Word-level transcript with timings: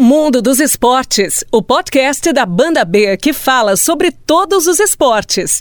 Mundo 0.00 0.40
dos 0.40 0.60
Esportes, 0.60 1.42
o 1.50 1.60
podcast 1.60 2.32
da 2.32 2.46
Banda 2.46 2.84
B 2.84 3.16
que 3.16 3.32
fala 3.32 3.76
sobre 3.76 4.12
todos 4.12 4.68
os 4.68 4.78
esportes. 4.78 5.60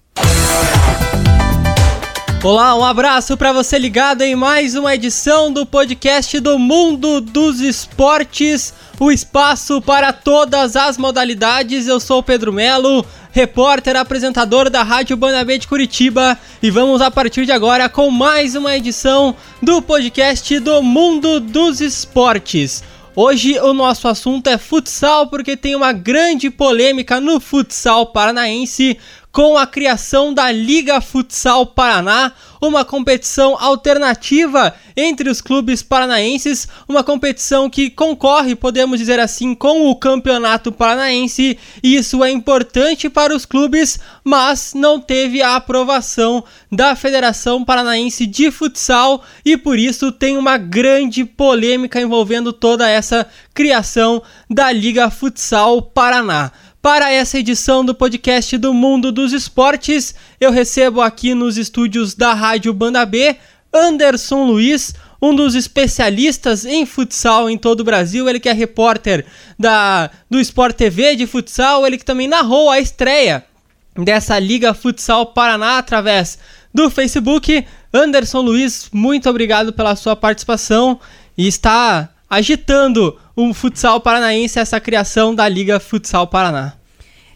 Olá, 2.43 2.75
um 2.75 2.85
abraço 2.85 3.35
para 3.35 3.51
você 3.51 3.79
ligado 3.79 4.21
em 4.21 4.35
mais 4.35 4.75
uma 4.75 4.93
edição 4.93 5.51
do 5.51 5.65
podcast 5.65 6.39
do 6.39 6.59
Mundo 6.59 7.19
dos 7.19 7.61
Esportes, 7.61 8.75
o 8.99 9.11
espaço 9.11 9.81
para 9.81 10.13
todas 10.13 10.75
as 10.75 10.99
modalidades. 10.99 11.87
Eu 11.87 11.99
sou 11.99 12.19
o 12.19 12.23
Pedro 12.23 12.53
Melo, 12.53 13.03
repórter, 13.31 13.95
apresentador 13.95 14.69
da 14.69 14.83
Rádio 14.83 15.17
Banda 15.17 15.43
B 15.43 15.57
de 15.57 15.67
Curitiba, 15.67 16.37
e 16.61 16.69
vamos 16.69 17.01
a 17.01 17.09
partir 17.09 17.43
de 17.43 17.51
agora 17.51 17.89
com 17.89 18.11
mais 18.11 18.53
uma 18.53 18.77
edição 18.77 19.35
do 19.63 19.81
podcast 19.81 20.59
do 20.59 20.83
Mundo 20.83 21.39
dos 21.39 21.81
Esportes. 21.81 22.83
Hoje 23.19 23.59
o 23.59 23.73
nosso 23.73 24.07
assunto 24.07 24.45
é 24.45 24.59
futsal 24.59 25.25
porque 25.25 25.57
tem 25.57 25.75
uma 25.75 25.91
grande 25.91 26.51
polêmica 26.51 27.19
no 27.19 27.39
futsal 27.39 28.05
paranaense 28.05 28.95
com 29.37 29.55
a 29.55 29.67
criação 29.67 30.33
da 30.33 30.51
Liga 30.51 30.99
Futsal 30.99 31.63
Paraná, 31.63 32.31
uma 32.59 32.83
competição 32.83 33.55
alternativa 33.59 34.73
entre 34.95 35.29
os 35.29 35.41
clubes 35.41 35.83
paranaenses, 35.83 36.67
uma 36.89 37.03
competição 37.03 37.69
que 37.69 37.91
concorre, 37.91 38.55
podemos 38.55 38.97
dizer 38.97 39.19
assim, 39.19 39.53
com 39.53 39.91
o 39.91 39.95
Campeonato 39.95 40.71
Paranaense, 40.71 41.55
isso 41.83 42.23
é 42.23 42.31
importante 42.31 43.11
para 43.11 43.35
os 43.35 43.45
clubes, 43.45 43.99
mas 44.23 44.73
não 44.73 44.99
teve 44.99 45.43
a 45.43 45.55
aprovação 45.55 46.43
da 46.71 46.95
Federação 46.95 47.63
Paranaense 47.63 48.25
de 48.25 48.49
Futsal 48.49 49.23
e 49.45 49.55
por 49.55 49.77
isso 49.77 50.11
tem 50.11 50.35
uma 50.35 50.57
grande 50.57 51.23
polêmica 51.23 52.01
envolvendo 52.01 52.51
toda 52.51 52.89
essa 52.89 53.27
criação 53.53 54.23
da 54.49 54.71
Liga 54.71 55.11
Futsal 55.11 55.79
Paraná. 55.79 56.51
Para 56.87 57.11
essa 57.11 57.37
edição 57.37 57.83
do 57.83 57.93
podcast 57.93 58.57
do 58.57 58.73
Mundo 58.73 59.11
dos 59.11 59.33
Esportes, 59.33 60.15
eu 60.39 60.51
recebo 60.51 61.01
aqui 61.01 61.33
nos 61.33 61.57
estúdios 61.57 62.15
da 62.15 62.33
Rádio 62.33 62.71
Banda 62.71 63.05
B 63.05 63.35
Anderson 63.73 64.45
Luiz, 64.45 64.95
um 65.21 65.35
dos 65.35 65.53
especialistas 65.53 66.63
em 66.63 66.85
futsal 66.85 67.49
em 67.49 67.57
todo 67.57 67.81
o 67.81 67.83
Brasil, 67.83 68.29
ele 68.29 68.39
que 68.39 68.47
é 68.47 68.53
repórter 68.53 69.25
da 69.59 70.09
do 70.29 70.39
Sport 70.39 70.77
TV 70.77 71.17
de 71.17 71.27
futsal, 71.27 71.85
ele 71.85 71.97
que 71.97 72.05
também 72.05 72.25
narrou 72.25 72.69
a 72.69 72.79
estreia 72.79 73.43
dessa 73.93 74.39
Liga 74.39 74.73
Futsal 74.73 75.25
Paraná 75.33 75.79
através 75.79 76.39
do 76.73 76.89
Facebook. 76.89 77.67
Anderson 77.93 78.39
Luiz, 78.39 78.87
muito 78.93 79.29
obrigado 79.29 79.73
pela 79.73 79.93
sua 79.97 80.15
participação 80.15 81.01
e 81.37 81.49
está 81.49 82.07
agitando 82.29 83.19
o 83.35 83.53
futsal 83.53 83.99
paranaense 83.99 84.57
essa 84.57 84.79
criação 84.79 85.35
da 85.35 85.49
Liga 85.49 85.81
Futsal 85.81 86.27
Paraná. 86.27 86.76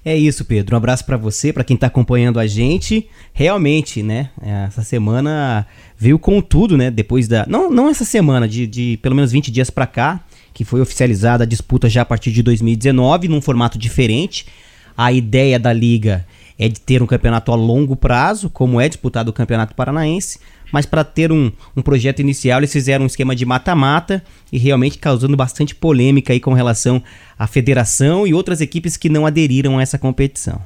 É 0.04 0.18
isso, 0.18 0.44
Pedro. 0.44 0.76
Um 0.76 0.78
abraço 0.78 1.06
para 1.06 1.16
você, 1.16 1.54
para 1.54 1.64
quem 1.64 1.78
tá 1.78 1.88
acompanhando 1.88 2.40
a 2.40 2.48
gente. 2.48 3.08
Realmente, 3.34 4.02
né? 4.02 4.30
Essa 4.42 4.82
semana 4.84 5.66
veio 5.96 6.18
com 6.18 6.42
tudo, 6.42 6.76
né? 6.76 6.90
Depois 6.90 7.28
da. 7.28 7.46
Não, 7.48 7.70
não 7.70 7.88
essa 7.88 8.04
semana, 8.04 8.48
de, 8.48 8.66
de 8.66 8.98
pelo 9.02 9.16
menos 9.16 9.32
20 9.32 9.52
dias 9.52 9.70
para 9.70 9.86
cá, 9.86 10.20
que 10.54 10.66
foi 10.66 10.82
oficializada 10.82 11.44
a 11.44 11.48
disputa 11.48 11.88
já 11.88 12.02
a 12.02 12.06
partir 12.06 12.32
de 12.32 12.42
2019, 12.42 13.28
num 13.28 13.42
formato 13.42 13.78
diferente. 13.78 14.48
A 14.98 15.12
ideia 15.12 15.60
da 15.60 15.72
liga 15.72 16.26
é 16.58 16.68
de 16.68 16.80
ter 16.80 17.02
um 17.04 17.08
campeonato 17.08 17.52
a 17.52 17.56
longo 17.56 17.96
prazo, 17.96 18.50
como 18.50 18.82
é 18.82 18.90
disputado 18.90 19.30
o 19.30 19.34
Campeonato 19.34 19.76
Paranaense 19.76 20.40
mas 20.72 20.86
para 20.86 21.04
ter 21.04 21.32
um, 21.32 21.52
um 21.76 21.82
projeto 21.82 22.20
inicial 22.20 22.60
eles 22.60 22.72
fizeram 22.72 23.04
um 23.04 23.08
esquema 23.08 23.36
de 23.36 23.46
mata-mata 23.46 24.24
e 24.52 24.58
realmente 24.58 24.98
causando 24.98 25.36
bastante 25.36 25.76
polêmica 25.76 26.34
aí 26.34 26.40
com 26.40 26.54
relação 26.54 27.02
à 27.38 27.48
federação 27.48 28.26
e 28.26 28.34
outras 28.34 28.62
equipes 28.62 28.98
que 28.98 29.10
não 29.10 29.26
aderiram 29.26 29.78
a 29.78 29.82
essa 29.82 29.98
competição. 29.98 30.62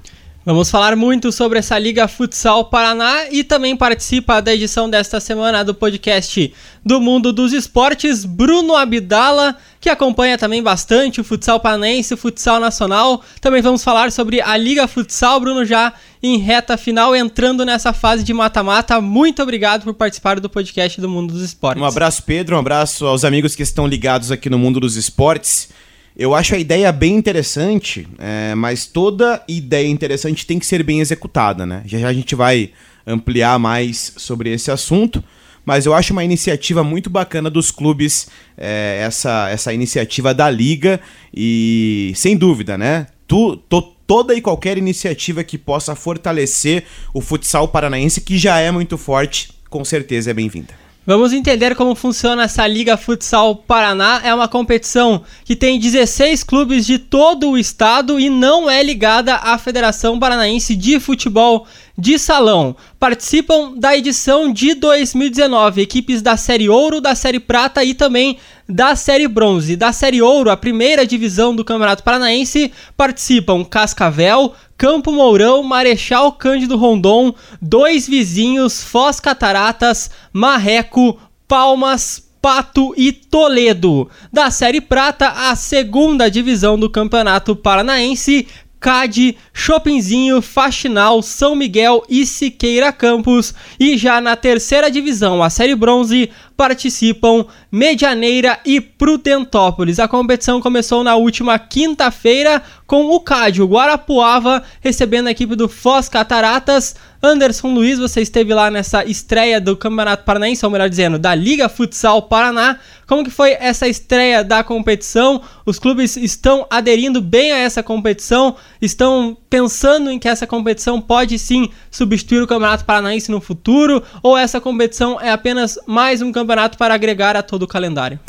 Vamos 0.45 0.69
falar 0.69 0.95
muito 0.95 1.31
sobre 1.31 1.57
essa 1.57 1.79
Liga 1.79 2.07
Futsal 2.07 2.65
Paraná 2.65 3.31
e 3.31 3.43
também 3.43 3.75
participa 3.75 4.39
da 4.43 4.53
edição 4.53 4.87
desta 4.87 5.19
semana 5.19 5.65
do 5.65 5.73
podcast 5.73 6.53
do 6.85 7.01
Mundo 7.01 7.33
dos 7.33 7.51
Esportes, 7.51 8.23
Bruno 8.25 8.75
Abdala, 8.75 9.57
que 9.81 9.89
acompanha 9.89 10.37
também 10.37 10.61
bastante 10.61 11.19
o 11.19 11.23
futsal 11.23 11.59
paranaense, 11.59 12.13
o 12.13 12.17
futsal 12.17 12.59
nacional. 12.59 13.23
Também 13.41 13.59
vamos 13.59 13.83
falar 13.83 14.11
sobre 14.11 14.39
a 14.39 14.55
Liga 14.55 14.87
Futsal, 14.87 15.39
Bruno, 15.39 15.65
já 15.65 15.91
em 16.21 16.37
reta 16.37 16.77
final, 16.77 17.15
entrando 17.15 17.65
nessa 17.65 17.91
fase 17.91 18.23
de 18.23 18.31
mata-mata. 18.31 19.01
Muito 19.01 19.41
obrigado 19.41 19.83
por 19.83 19.95
participar 19.95 20.39
do 20.39 20.47
podcast 20.47 21.01
do 21.01 21.09
Mundo 21.09 21.33
dos 21.33 21.41
Esportes. 21.41 21.81
Um 21.81 21.85
abraço, 21.87 22.21
Pedro, 22.21 22.55
um 22.55 22.59
abraço 22.59 23.07
aos 23.07 23.25
amigos 23.25 23.55
que 23.55 23.63
estão 23.63 23.87
ligados 23.87 24.29
aqui 24.31 24.47
no 24.47 24.59
Mundo 24.59 24.79
dos 24.79 24.95
Esportes. 24.95 25.69
Eu 26.17 26.33
acho 26.33 26.55
a 26.55 26.57
ideia 26.57 26.91
bem 26.93 27.15
interessante, 27.15 28.07
é, 28.17 28.55
mas 28.55 28.85
toda 28.85 29.43
ideia 29.49 29.87
interessante 29.87 30.45
tem 30.45 30.57
que 30.57 30.65
ser 30.65 30.81
bem 30.81 31.01
executada, 31.01 31.65
né? 31.65 31.83
Já 31.85 31.99
já 31.99 32.07
a 32.07 32.13
gente 32.13 32.33
vai 32.35 32.71
ampliar 33.05 33.59
mais 33.59 34.13
sobre 34.15 34.49
esse 34.49 34.71
assunto, 34.71 35.21
mas 35.65 35.85
eu 35.85 35.93
acho 35.93 36.13
uma 36.13 36.23
iniciativa 36.23 36.85
muito 36.85 37.09
bacana 37.09 37.49
dos 37.49 37.69
clubes, 37.69 38.27
é, 38.57 39.01
essa, 39.05 39.49
essa 39.49 39.73
iniciativa 39.73 40.33
da 40.33 40.49
Liga, 40.49 41.01
e 41.33 42.13
sem 42.15 42.37
dúvida, 42.37 42.77
né? 42.77 43.07
Tu, 43.27 43.57
to, 43.67 43.81
toda 44.07 44.33
e 44.33 44.41
qualquer 44.41 44.77
iniciativa 44.77 45.43
que 45.43 45.57
possa 45.57 45.95
fortalecer 45.95 46.85
o 47.13 47.19
futsal 47.19 47.67
paranaense, 47.67 48.21
que 48.21 48.37
já 48.37 48.57
é 48.59 48.71
muito 48.71 48.97
forte, 48.97 49.49
com 49.69 49.83
certeza 49.83 50.31
é 50.31 50.33
bem-vinda. 50.33 50.84
Vamos 51.07 51.33
entender 51.33 51.75
como 51.75 51.93
funciona 51.93 52.45
essa 52.45 52.65
Liga 52.65 52.97
Futsal 52.97 53.55
Paraná. 53.55 54.21
É 54.23 54.33
uma 54.33 54.47
competição 54.47 55.21
que 55.43 55.55
tem 55.55 55.79
16 55.79 56.43
clubes 56.43 56.83
de 56.83 56.97
todo 56.97 57.51
o 57.51 57.57
estado 57.59 58.19
e 58.19 58.27
não 58.27 58.67
é 58.67 58.81
ligada 58.81 59.35
à 59.35 59.55
Federação 59.59 60.17
Paranaense 60.17 60.75
de 60.75 60.99
Futebol 60.99 61.67
de 61.97 62.19
Salão. 62.19 62.75
Participam 62.99 63.73
da 63.77 63.95
edição 63.95 64.51
de 64.51 64.73
2019 64.75 65.81
equipes 65.81 66.21
da 66.21 66.35
Série 66.35 66.69
Ouro, 66.69 66.99
da 66.99 67.15
Série 67.15 67.39
Prata 67.39 67.83
e 67.83 67.93
também 67.93 68.37
da 68.67 68.95
Série 68.95 69.27
Bronze. 69.27 69.75
Da 69.75 69.93
Série 69.93 70.21
Ouro, 70.21 70.49
a 70.49 70.57
primeira 70.57 71.05
divisão 71.05 71.55
do 71.55 71.63
Campeonato 71.63 72.03
Paranaense, 72.03 72.71
participam 72.97 73.63
Cascavel, 73.63 74.53
Campo 74.77 75.11
Mourão, 75.11 75.63
Marechal 75.63 76.33
Cândido 76.33 76.77
Rondon, 76.77 77.33
Dois 77.61 78.07
Vizinhos, 78.07 78.83
Foz 78.83 79.19
Cataratas, 79.19 80.09
Marreco, 80.33 81.17
Palmas, 81.47 82.25
Pato 82.45 82.93
e 82.95 83.11
Toledo. 83.11 84.07
Da 84.31 84.51
Série 84.51 84.79
Prata, 84.79 85.29
a 85.29 85.55
segunda 85.55 86.29
divisão 86.29 86.77
do 86.77 86.89
Campeonato 86.89 87.55
Paranaense, 87.55 88.47
CAD, 88.79 89.37
Chopinzinho, 89.53 90.41
Faxinal, 90.41 91.21
São 91.21 91.55
Miguel 91.55 92.03
e 92.09 92.25
Siqueira 92.25 92.91
Campos. 92.91 93.53
E 93.79 93.97
já 93.97 94.21
na 94.21 94.35
terceira 94.35 94.91
divisão, 94.91 95.41
a 95.41 95.49
Série 95.49 95.75
Bronze, 95.75 96.29
participam 96.55 97.45
Medianeira 97.71 98.59
e 98.65 98.79
Prudentópolis. 98.79 99.99
A 99.99 100.07
competição 100.07 100.61
começou 100.61 101.03
na 101.03 101.15
última 101.15 101.59
quinta-feira 101.59 102.61
com 102.87 103.05
o 103.07 103.19
CAD, 103.19 103.61
o 103.61 103.67
Guarapuava, 103.67 104.61
recebendo 104.79 105.27
a 105.27 105.31
equipe 105.31 105.55
do 105.55 105.67
Foz 105.67 106.07
Cataratas. 106.07 106.95
Anderson 107.21 107.73
Luiz, 107.73 107.97
você 107.97 108.21
esteve 108.21 108.53
lá 108.53 108.69
nessa 108.69 109.03
estreia 109.03 109.59
do 109.59 109.75
Campeonato 109.75 110.23
Paranaense, 110.23 110.63
ou 110.63 110.71
melhor 110.71 110.87
dizendo, 110.87 111.17
da 111.17 111.33
Liga 111.33 111.67
Futsal 111.67 112.21
Paraná. 112.21 112.77
Como 113.07 113.23
que 113.23 113.31
foi 113.31 113.57
essa 113.59 113.87
estreia 113.87 114.43
da 114.43 114.63
competição? 114.63 115.41
Os 115.65 115.79
clubes 115.79 116.15
estão 116.17 116.67
aderindo 116.69 117.21
bem 117.21 117.51
a 117.51 117.57
essa 117.57 117.81
competição? 117.81 118.55
Estão 118.79 119.35
pensando 119.49 120.11
em 120.11 120.19
que 120.19 120.27
essa 120.27 120.45
competição 120.45 121.01
pode 121.01 121.39
sim 121.39 121.69
substituir 121.89 122.43
o 122.43 122.47
Campeonato 122.47 122.85
Paranaense 122.85 123.31
no 123.31 123.41
futuro? 123.41 124.03
Ou 124.21 124.37
essa 124.37 124.61
competição 124.61 125.19
é 125.19 125.31
apenas 125.31 125.79
mais 125.87 126.21
um 126.21 126.31
campeonato 126.31 126.77
para 126.77 126.93
agregar 126.93 127.35
a 127.35 127.41
todo 127.41 127.63
o 127.63 127.67
calendário? 127.67 128.19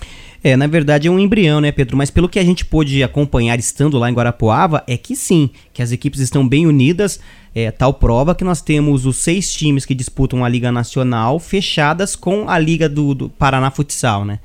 É, 0.42 0.56
na 0.56 0.66
verdade 0.66 1.08
é 1.08 1.10
um 1.10 1.18
embrião, 1.18 1.60
né, 1.60 1.72
Pedro? 1.72 1.96
Mas 1.96 2.10
pelo 2.10 2.28
que 2.28 2.38
a 2.38 2.44
gente 2.44 2.64
pôde 2.64 3.02
acompanhar 3.02 3.58
estando 3.58 3.98
lá 3.98 4.10
em 4.10 4.14
Guarapuava, 4.14 4.84
é 4.86 4.96
que 4.96 5.16
sim, 5.16 5.50
que 5.72 5.82
as 5.82 5.92
equipes 5.92 6.20
estão 6.20 6.46
bem 6.46 6.66
unidas. 6.66 7.20
É, 7.54 7.70
tal 7.70 7.94
prova 7.94 8.34
que 8.34 8.44
nós 8.44 8.60
temos 8.60 9.06
os 9.06 9.16
seis 9.16 9.50
times 9.52 9.86
que 9.86 9.94
disputam 9.94 10.44
a 10.44 10.48
Liga 10.48 10.70
Nacional 10.70 11.38
fechadas 11.38 12.14
com 12.14 12.48
a 12.48 12.58
Liga 12.58 12.88
do, 12.88 13.14
do 13.14 13.28
Paraná 13.30 13.70
Futsal, 13.70 14.26
né? 14.26 14.40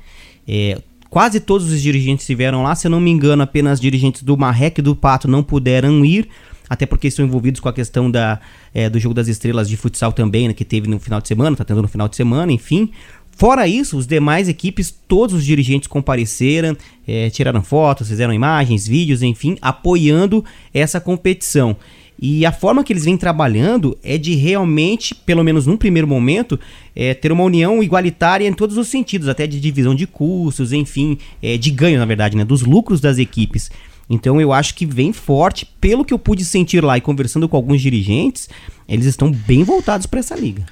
É, 0.48 0.80
quase 1.10 1.38
todos 1.38 1.70
os 1.70 1.82
dirigentes 1.82 2.22
estiveram 2.22 2.62
lá, 2.62 2.74
se 2.74 2.86
eu 2.86 2.90
não 2.90 2.98
me 2.98 3.10
engano, 3.10 3.42
apenas 3.42 3.78
dirigentes 3.78 4.22
do 4.22 4.34
Marrec 4.34 4.80
e 4.80 4.82
do 4.82 4.96
Pato 4.96 5.28
não 5.28 5.42
puderam 5.42 6.02
ir, 6.02 6.26
até 6.70 6.86
porque 6.86 7.06
estão 7.06 7.22
envolvidos 7.22 7.60
com 7.60 7.68
a 7.68 7.72
questão 7.72 8.10
da, 8.10 8.40
é, 8.72 8.88
do 8.88 8.98
Jogo 8.98 9.14
das 9.14 9.28
Estrelas 9.28 9.68
de 9.68 9.76
futsal 9.76 10.10
também, 10.10 10.48
né, 10.48 10.54
que 10.54 10.64
teve 10.64 10.88
no 10.88 10.98
final 10.98 11.20
de 11.20 11.28
semana, 11.28 11.54
tá 11.54 11.66
tendo 11.66 11.82
no 11.82 11.88
final 11.88 12.08
de 12.08 12.16
semana, 12.16 12.50
enfim. 12.50 12.90
Fora 13.34 13.66
isso, 13.66 13.96
os 13.96 14.06
demais 14.06 14.48
equipes, 14.48 14.94
todos 15.08 15.34
os 15.34 15.44
dirigentes 15.44 15.88
compareceram, 15.88 16.76
é, 17.06 17.28
tiraram 17.30 17.62
fotos, 17.62 18.08
fizeram 18.08 18.32
imagens, 18.32 18.86
vídeos, 18.86 19.22
enfim, 19.22 19.56
apoiando 19.60 20.44
essa 20.72 21.00
competição. 21.00 21.76
E 22.24 22.46
a 22.46 22.52
forma 22.52 22.84
que 22.84 22.92
eles 22.92 23.04
vêm 23.04 23.16
trabalhando 23.16 23.98
é 24.00 24.16
de 24.16 24.36
realmente, 24.36 25.12
pelo 25.12 25.42
menos 25.42 25.66
num 25.66 25.76
primeiro 25.76 26.06
momento, 26.06 26.60
é, 26.94 27.14
ter 27.14 27.32
uma 27.32 27.42
união 27.42 27.82
igualitária 27.82 28.46
em 28.46 28.52
todos 28.52 28.76
os 28.76 28.86
sentidos, 28.86 29.28
até 29.28 29.44
de 29.44 29.58
divisão 29.58 29.92
de 29.92 30.06
custos, 30.06 30.72
enfim, 30.72 31.18
é, 31.42 31.56
de 31.56 31.72
ganho, 31.72 31.98
na 31.98 32.04
verdade, 32.04 32.36
né, 32.36 32.44
dos 32.44 32.62
lucros 32.62 33.00
das 33.00 33.18
equipes. 33.18 33.72
Então 34.08 34.40
eu 34.40 34.52
acho 34.52 34.74
que 34.76 34.86
vem 34.86 35.12
forte, 35.12 35.66
pelo 35.80 36.04
que 36.04 36.14
eu 36.14 36.18
pude 36.18 36.44
sentir 36.44 36.84
lá 36.84 36.96
e 36.96 37.00
conversando 37.00 37.48
com 37.48 37.56
alguns 37.56 37.80
dirigentes, 37.80 38.48
eles 38.88 39.06
estão 39.06 39.32
bem 39.32 39.64
voltados 39.64 40.06
para 40.06 40.20
essa 40.20 40.36
liga. 40.36 40.64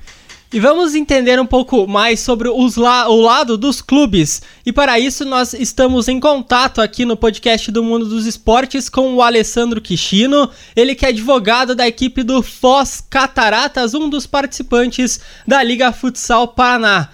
E 0.53 0.59
vamos 0.59 0.97
entender 0.97 1.39
um 1.41 1.47
pouco 1.47 1.87
mais 1.87 2.19
sobre 2.19 2.49
la 2.77 3.09
o 3.09 3.21
lado 3.21 3.57
dos 3.57 3.81
clubes. 3.81 4.43
E 4.67 4.73
para 4.73 4.99
isso 4.99 5.25
nós 5.25 5.55
estamos 5.55 6.09
em 6.09 6.19
contato 6.19 6.81
aqui 6.83 7.05
no 7.05 7.17
podcast 7.17 7.71
do 7.71 7.85
Mundo 7.85 8.05
dos 8.07 8.27
Esportes 8.27 8.89
com 8.89 9.15
o 9.15 9.23
Alessandro 9.23 9.81
Quixino, 9.81 10.51
ele 10.75 10.97
que 10.97 11.07
é 11.07 11.11
advogado 11.11 11.77
da 11.77 11.87
equipe 11.87 12.25
do 12.25 12.43
Foz 12.43 13.01
Cataratas, 13.09 13.95
um 13.95 14.09
dos 14.09 14.27
participantes 14.27 15.21
da 15.47 15.63
Liga 15.63 15.93
Futsal 15.93 16.49
Paraná. 16.49 17.11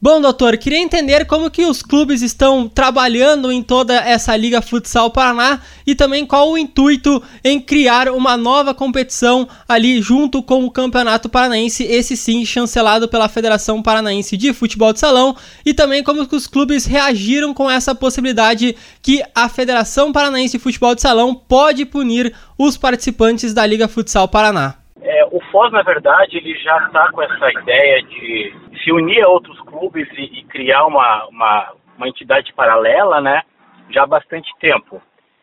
Bom, 0.00 0.20
doutor, 0.20 0.56
queria 0.56 0.78
entender 0.78 1.26
como 1.26 1.50
que 1.50 1.66
os 1.66 1.82
clubes 1.82 2.22
estão 2.22 2.68
trabalhando 2.68 3.50
em 3.50 3.60
toda 3.60 3.94
essa 3.94 4.36
Liga 4.36 4.62
Futsal 4.62 5.10
Paraná 5.10 5.60
e 5.84 5.92
também 5.92 6.24
qual 6.24 6.52
o 6.52 6.56
intuito 6.56 7.20
em 7.42 7.60
criar 7.60 8.08
uma 8.08 8.36
nova 8.36 8.72
competição 8.72 9.48
ali 9.68 10.00
junto 10.00 10.40
com 10.40 10.64
o 10.64 10.70
Campeonato 10.70 11.28
Paranaense, 11.28 11.82
esse 11.82 12.16
sim 12.16 12.44
chancelado 12.44 13.08
pela 13.08 13.28
Federação 13.28 13.82
Paranaense 13.82 14.36
de 14.36 14.52
Futebol 14.52 14.92
de 14.92 15.00
Salão, 15.00 15.34
e 15.66 15.74
também 15.74 16.04
como 16.04 16.28
que 16.28 16.36
os 16.36 16.46
clubes 16.46 16.86
reagiram 16.86 17.52
com 17.52 17.68
essa 17.68 17.92
possibilidade 17.92 18.76
que 19.02 19.20
a 19.34 19.48
Federação 19.48 20.12
Paranaense 20.12 20.58
de 20.58 20.62
Futebol 20.62 20.94
de 20.94 21.02
Salão 21.02 21.34
pode 21.34 21.84
punir 21.84 22.32
os 22.56 22.76
participantes 22.76 23.52
da 23.52 23.66
Liga 23.66 23.88
Futsal 23.88 24.28
Paraná. 24.28 24.76
É, 25.02 25.24
o 25.26 25.40
FOS, 25.50 25.72
na 25.72 25.82
verdade, 25.82 26.36
ele 26.36 26.54
já 26.58 26.86
está 26.86 27.10
com 27.10 27.22
essa 27.22 27.50
ideia 27.62 28.02
de 28.02 28.52
se 28.88 28.92
unir 28.92 29.22
a 29.22 29.28
outros 29.28 29.60
clubes 29.60 30.08
e, 30.12 30.40
e 30.40 30.44
criar 30.44 30.86
uma, 30.86 31.26
uma, 31.26 31.74
uma, 31.96 32.08
entidade 32.08 32.52
paralela, 32.54 33.20
né, 33.20 33.42
já 33.90 34.04
há 34.04 34.06
bastante 34.06 34.50
tempo. 34.58 35.02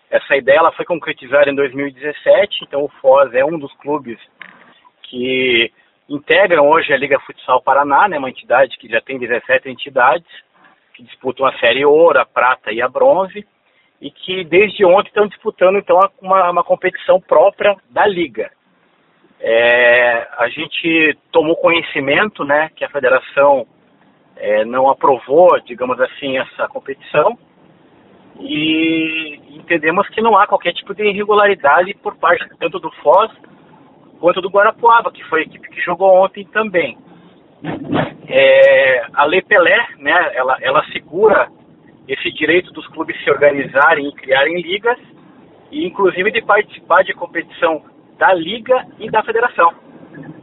Essa 0.09 0.35
ideia 0.35 0.57
ela 0.57 0.71
foi 0.71 0.85
concretizada 0.85 1.49
em 1.49 1.55
2017, 1.55 2.63
então 2.63 2.83
o 2.83 2.89
FOS 2.99 3.33
é 3.33 3.45
um 3.45 3.59
dos 3.59 3.71
clubes 3.77 4.17
que 5.03 5.71
integram 6.09 6.67
hoje 6.67 6.91
a 6.91 6.97
Liga 6.97 7.19
Futsal 7.19 7.61
Paraná, 7.61 8.07
né, 8.07 8.17
uma 8.17 8.29
entidade 8.29 8.77
que 8.77 8.87
já 8.87 8.99
tem 8.99 9.19
17 9.19 9.69
entidades, 9.69 10.27
que 10.95 11.03
disputam 11.03 11.45
a 11.45 11.55
Série 11.59 11.85
Ouro, 11.85 12.19
a 12.19 12.25
Prata 12.25 12.71
e 12.71 12.81
a 12.81 12.87
Bronze, 12.87 13.45
e 14.01 14.09
que 14.09 14.43
desde 14.43 14.83
ontem 14.85 15.09
estão 15.09 15.27
disputando 15.27 15.77
então 15.77 15.99
uma, 16.19 16.49
uma 16.49 16.63
competição 16.63 17.19
própria 17.21 17.75
da 17.91 18.07
Liga. 18.07 18.51
É, 19.39 20.27
a 20.37 20.47
gente 20.49 21.17
tomou 21.31 21.55
conhecimento 21.57 22.43
né, 22.43 22.69
que 22.75 22.83
a 22.83 22.89
federação 22.89 23.67
é, 24.35 24.65
não 24.65 24.89
aprovou, 24.89 25.59
digamos 25.61 25.99
assim, 25.99 26.37
essa 26.37 26.67
competição 26.67 27.37
e 28.39 29.39
entendemos 29.49 30.07
que 30.09 30.21
não 30.21 30.37
há 30.37 30.45
qualquer 30.47 30.73
tipo 30.73 30.93
de 30.93 31.03
irregularidade 31.03 31.93
por 31.95 32.15
parte 32.15 32.45
tanto 32.59 32.79
do 32.79 32.91
Foz 33.01 33.31
quanto 34.19 34.41
do 34.41 34.49
Guarapuava, 34.49 35.11
que 35.11 35.23
foi 35.25 35.41
a 35.41 35.43
equipe 35.43 35.69
que 35.69 35.81
jogou 35.81 36.13
ontem 36.23 36.45
também. 36.45 36.97
É, 38.27 39.05
a 39.13 39.25
Lei 39.25 39.41
Pelé, 39.41 39.85
né, 39.99 40.31
ela, 40.33 40.57
ela 40.61 40.83
segura 40.91 41.49
esse 42.07 42.31
direito 42.31 42.71
dos 42.71 42.87
clubes 42.87 43.21
se 43.23 43.29
organizarem 43.29 44.07
e 44.07 44.13
criarem 44.13 44.61
ligas, 44.61 44.97
e 45.71 45.85
inclusive 45.85 46.31
de 46.31 46.41
participar 46.41 47.03
de 47.03 47.13
competição 47.13 47.83
da 48.17 48.33
Liga 48.33 48.85
e 48.99 49.09
da 49.09 49.23
Federação. 49.23 49.73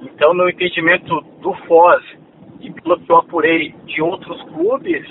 Então, 0.02 0.34
no 0.34 0.48
entendimento 0.48 1.20
do 1.40 1.54
FOS 1.66 2.02
e 2.60 2.70
pelo 2.70 2.98
que 3.00 3.10
eu 3.10 3.16
apurei 3.16 3.74
de 3.86 4.02
outros 4.02 4.40
clubes, 4.42 5.04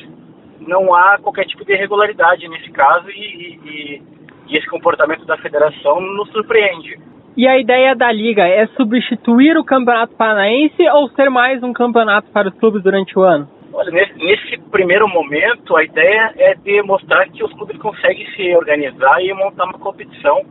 não 0.59 0.93
há 0.93 1.17
qualquer 1.17 1.45
tipo 1.45 1.65
de 1.65 1.73
irregularidade 1.73 2.47
nesse 2.47 2.71
caso 2.71 3.09
e, 3.09 3.59
e, 3.65 4.01
e 4.47 4.57
esse 4.57 4.67
comportamento 4.67 5.25
da 5.25 5.37
federação 5.37 5.99
nos 5.99 6.29
surpreende. 6.31 6.97
E 7.35 7.47
a 7.47 7.57
ideia 7.57 7.95
da 7.95 8.11
liga 8.11 8.45
é 8.45 8.67
substituir 8.75 9.57
o 9.57 9.63
Campeonato 9.63 10.15
Paranaense 10.15 10.81
ou 10.93 11.09
ser 11.09 11.29
mais 11.29 11.63
um 11.63 11.71
campeonato 11.71 12.29
para 12.31 12.49
os 12.49 12.55
clubes 12.59 12.83
durante 12.83 13.17
o 13.17 13.21
ano? 13.21 13.47
Olha, 13.73 13.89
nesse, 13.89 14.13
nesse, 14.17 14.57
primeiro 14.69 15.07
momento, 15.07 15.77
a 15.77 15.83
ideia 15.83 16.33
é 16.37 16.55
de 16.55 16.81
mostrar 16.83 17.29
que 17.29 17.41
os 17.41 17.51
clubes 17.53 17.77
conseguem 17.77 18.27
se 18.35 18.53
organizar 18.53 19.23
e 19.23 19.33
montar 19.33 19.63
uma 19.63 19.79
competição 19.79 20.41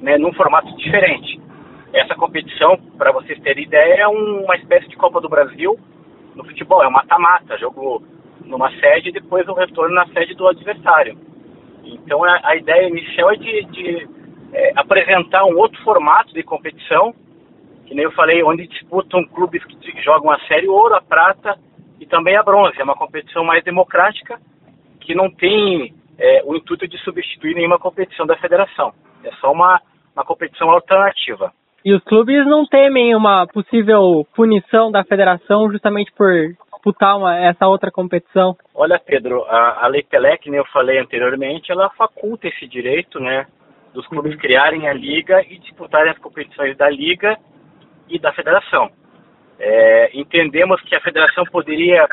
né, 0.00 0.18
num 0.18 0.32
formato 0.32 0.76
diferente. 0.76 1.40
Essa 1.96 2.14
competição, 2.14 2.76
para 2.98 3.10
vocês 3.10 3.40
terem 3.40 3.64
ideia, 3.64 4.02
é 4.02 4.06
uma 4.06 4.54
espécie 4.56 4.86
de 4.86 4.96
Copa 4.96 5.18
do 5.18 5.30
Brasil 5.30 5.80
no 6.34 6.44
futebol. 6.44 6.82
É 6.82 6.86
um 6.86 6.90
mata-mata, 6.90 7.56
jogo 7.56 8.02
numa 8.44 8.70
sede 8.78 9.08
e 9.08 9.12
depois 9.12 9.48
o 9.48 9.54
retorno 9.54 9.94
na 9.94 10.06
sede 10.08 10.34
do 10.34 10.46
adversário. 10.46 11.18
Então 11.82 12.22
a, 12.22 12.38
a 12.44 12.54
ideia 12.54 12.86
inicial 12.86 13.30
é 13.32 13.36
de, 13.36 13.64
de 13.64 14.08
é, 14.52 14.72
apresentar 14.76 15.46
um 15.46 15.56
outro 15.56 15.82
formato 15.82 16.34
de 16.34 16.42
competição, 16.42 17.14
que 17.86 17.94
nem 17.94 18.04
eu 18.04 18.12
falei, 18.12 18.42
onde 18.42 18.66
disputam 18.66 19.24
clubes 19.24 19.64
que 19.64 20.02
jogam 20.02 20.30
a 20.30 20.38
série 20.40 20.68
ouro, 20.68 20.96
a 20.96 21.00
prata 21.00 21.58
e 21.98 22.04
também 22.04 22.36
a 22.36 22.42
bronze. 22.42 22.78
É 22.78 22.84
uma 22.84 22.94
competição 22.94 23.42
mais 23.42 23.64
democrática 23.64 24.38
que 25.00 25.14
não 25.14 25.30
tem 25.30 25.94
é, 26.18 26.42
o 26.44 26.54
intuito 26.54 26.86
de 26.86 26.98
substituir 26.98 27.54
nenhuma 27.54 27.78
competição 27.78 28.26
da 28.26 28.36
federação. 28.36 28.92
É 29.24 29.32
só 29.36 29.50
uma, 29.50 29.80
uma 30.14 30.26
competição 30.26 30.68
alternativa. 30.68 31.54
E 31.86 31.94
os 31.94 32.02
clubes 32.02 32.44
não 32.44 32.66
temem 32.66 33.14
uma 33.14 33.46
possível 33.46 34.26
punição 34.34 34.90
da 34.90 35.04
federação 35.04 35.70
justamente 35.70 36.10
por 36.12 36.28
disputar 36.74 37.16
uma, 37.16 37.38
essa 37.38 37.68
outra 37.68 37.92
competição? 37.92 38.56
Olha, 38.74 38.98
Pedro, 38.98 39.44
a, 39.44 39.84
a 39.84 39.86
Lei 39.86 40.02
Pelé, 40.02 40.36
que 40.36 40.52
eu 40.52 40.64
falei 40.72 40.98
anteriormente, 40.98 41.70
ela 41.70 41.88
faculta 41.90 42.48
esse 42.48 42.66
direito, 42.66 43.20
né, 43.20 43.46
dos 43.94 44.04
clubes 44.08 44.32
uhum. 44.32 44.38
criarem 44.40 44.88
a 44.88 44.92
liga 44.92 45.40
e 45.48 45.60
disputarem 45.60 46.10
as 46.10 46.18
competições 46.18 46.76
da 46.76 46.90
liga 46.90 47.38
e 48.08 48.18
da 48.18 48.32
federação. 48.32 48.90
É, 49.56 50.10
entendemos 50.12 50.80
que 50.80 50.96
a 50.96 51.00
federação 51.00 51.44
poderia 51.44 52.04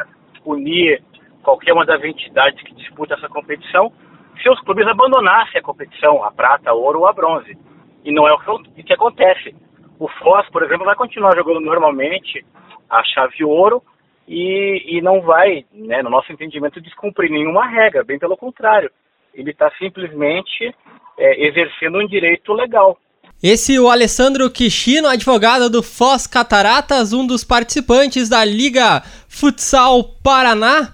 punir 0.43 1.01
qualquer 1.41 1.73
uma 1.73 1.83
das 1.83 2.03
entidades 2.03 2.61
que 2.61 2.75
disputa 2.75 3.15
essa 3.15 3.27
competição 3.27 3.91
se 4.39 4.47
os 4.51 4.59
clubes 4.59 4.85
abandonassem 4.85 5.59
a 5.59 5.63
competição, 5.63 6.23
a 6.23 6.31
prata, 6.31 6.69
a 6.69 6.73
ouro 6.75 6.99
ou 6.99 7.07
a 7.07 7.13
bronze. 7.13 7.57
E 8.03 8.11
não 8.11 8.27
é 8.27 8.33
o 8.33 8.59
que 8.83 8.93
acontece. 8.93 9.55
O 9.99 10.07
Foz, 10.07 10.47
por 10.49 10.63
exemplo, 10.63 10.85
vai 10.85 10.95
continuar 10.95 11.35
jogando 11.35 11.59
normalmente 11.59 12.45
a 12.89 13.03
chave 13.03 13.43
ouro 13.43 13.81
e, 14.27 14.97
e 14.97 15.01
não 15.01 15.21
vai, 15.21 15.65
né, 15.71 16.01
no 16.01 16.09
nosso 16.09 16.31
entendimento, 16.31 16.81
descumprir 16.81 17.31
nenhuma 17.31 17.65
regra, 17.67 18.03
bem 18.03 18.19
pelo 18.19 18.37
contrário. 18.37 18.91
Ele 19.33 19.51
está 19.51 19.71
simplesmente 19.79 20.75
é, 21.17 21.47
exercendo 21.47 21.99
um 21.99 22.07
direito 22.07 22.53
legal. 22.53 22.97
Esse 23.41 23.75
é 23.75 23.79
o 23.79 23.89
Alessandro 23.89 24.49
Quixino, 24.49 25.07
advogado 25.07 25.69
do 25.69 25.83
Foz 25.83 26.25
Cataratas, 26.25 27.11
um 27.11 27.27
dos 27.27 27.43
participantes 27.43 28.29
da 28.29 28.45
Liga 28.45 29.01
Futsal 29.27 30.03
Paraná. 30.23 30.93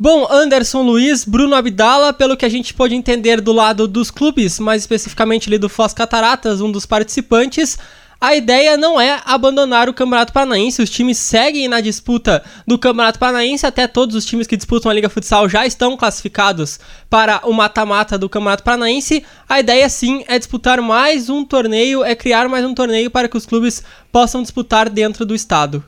Bom, 0.00 0.28
Anderson 0.30 0.82
Luiz, 0.82 1.24
Bruno 1.24 1.56
Abdala, 1.56 2.12
pelo 2.12 2.36
que 2.36 2.46
a 2.46 2.48
gente 2.48 2.72
pode 2.72 2.94
entender 2.94 3.40
do 3.40 3.52
lado 3.52 3.88
dos 3.88 4.12
clubes, 4.12 4.60
mais 4.60 4.82
especificamente 4.82 5.48
ali 5.48 5.58
do 5.58 5.68
Foz 5.68 5.92
Cataratas, 5.92 6.60
um 6.60 6.70
dos 6.70 6.86
participantes, 6.86 7.76
a 8.20 8.36
ideia 8.36 8.76
não 8.76 9.00
é 9.00 9.20
abandonar 9.24 9.88
o 9.88 9.92
Campeonato 9.92 10.32
Paranaense, 10.32 10.80
os 10.80 10.88
times 10.88 11.18
seguem 11.18 11.66
na 11.66 11.80
disputa 11.80 12.44
do 12.64 12.78
Campeonato 12.78 13.18
Paranaense, 13.18 13.66
até 13.66 13.88
todos 13.88 14.14
os 14.14 14.24
times 14.24 14.46
que 14.46 14.56
disputam 14.56 14.88
a 14.88 14.94
Liga 14.94 15.08
Futsal 15.08 15.48
já 15.48 15.66
estão 15.66 15.96
classificados 15.96 16.78
para 17.10 17.40
o 17.44 17.52
mata-mata 17.52 18.16
do 18.16 18.28
Campeonato 18.28 18.62
Paranaense. 18.62 19.24
A 19.48 19.58
ideia 19.58 19.88
sim 19.88 20.22
é 20.28 20.38
disputar 20.38 20.80
mais 20.80 21.28
um 21.28 21.44
torneio, 21.44 22.04
é 22.04 22.14
criar 22.14 22.48
mais 22.48 22.64
um 22.64 22.72
torneio 22.72 23.10
para 23.10 23.28
que 23.28 23.36
os 23.36 23.46
clubes 23.46 23.82
possam 24.12 24.42
disputar 24.42 24.88
dentro 24.88 25.26
do 25.26 25.34
estado. 25.34 25.84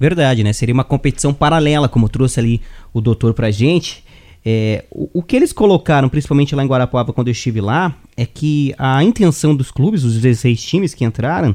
Verdade, 0.00 0.42
né? 0.42 0.50
Seria 0.54 0.72
uma 0.72 0.82
competição 0.82 1.34
paralela, 1.34 1.86
como 1.86 2.08
trouxe 2.08 2.40
ali 2.40 2.62
o 2.90 3.02
doutor 3.02 3.34
pra 3.34 3.50
gente. 3.50 4.02
É, 4.42 4.86
o, 4.90 5.10
o, 5.20 5.22
que 5.22 5.36
eles 5.36 5.52
colocaram, 5.52 6.08
principalmente 6.08 6.54
lá 6.54 6.64
em 6.64 6.66
Guarapuava, 6.66 7.12
quando 7.12 7.28
eu 7.28 7.32
estive 7.32 7.60
lá, 7.60 7.94
é 8.16 8.24
que 8.24 8.74
a 8.78 9.04
intenção 9.04 9.54
dos 9.54 9.70
clubes, 9.70 10.02
os 10.02 10.14
16 10.14 10.64
times 10.64 10.94
que 10.94 11.04
entraram, 11.04 11.54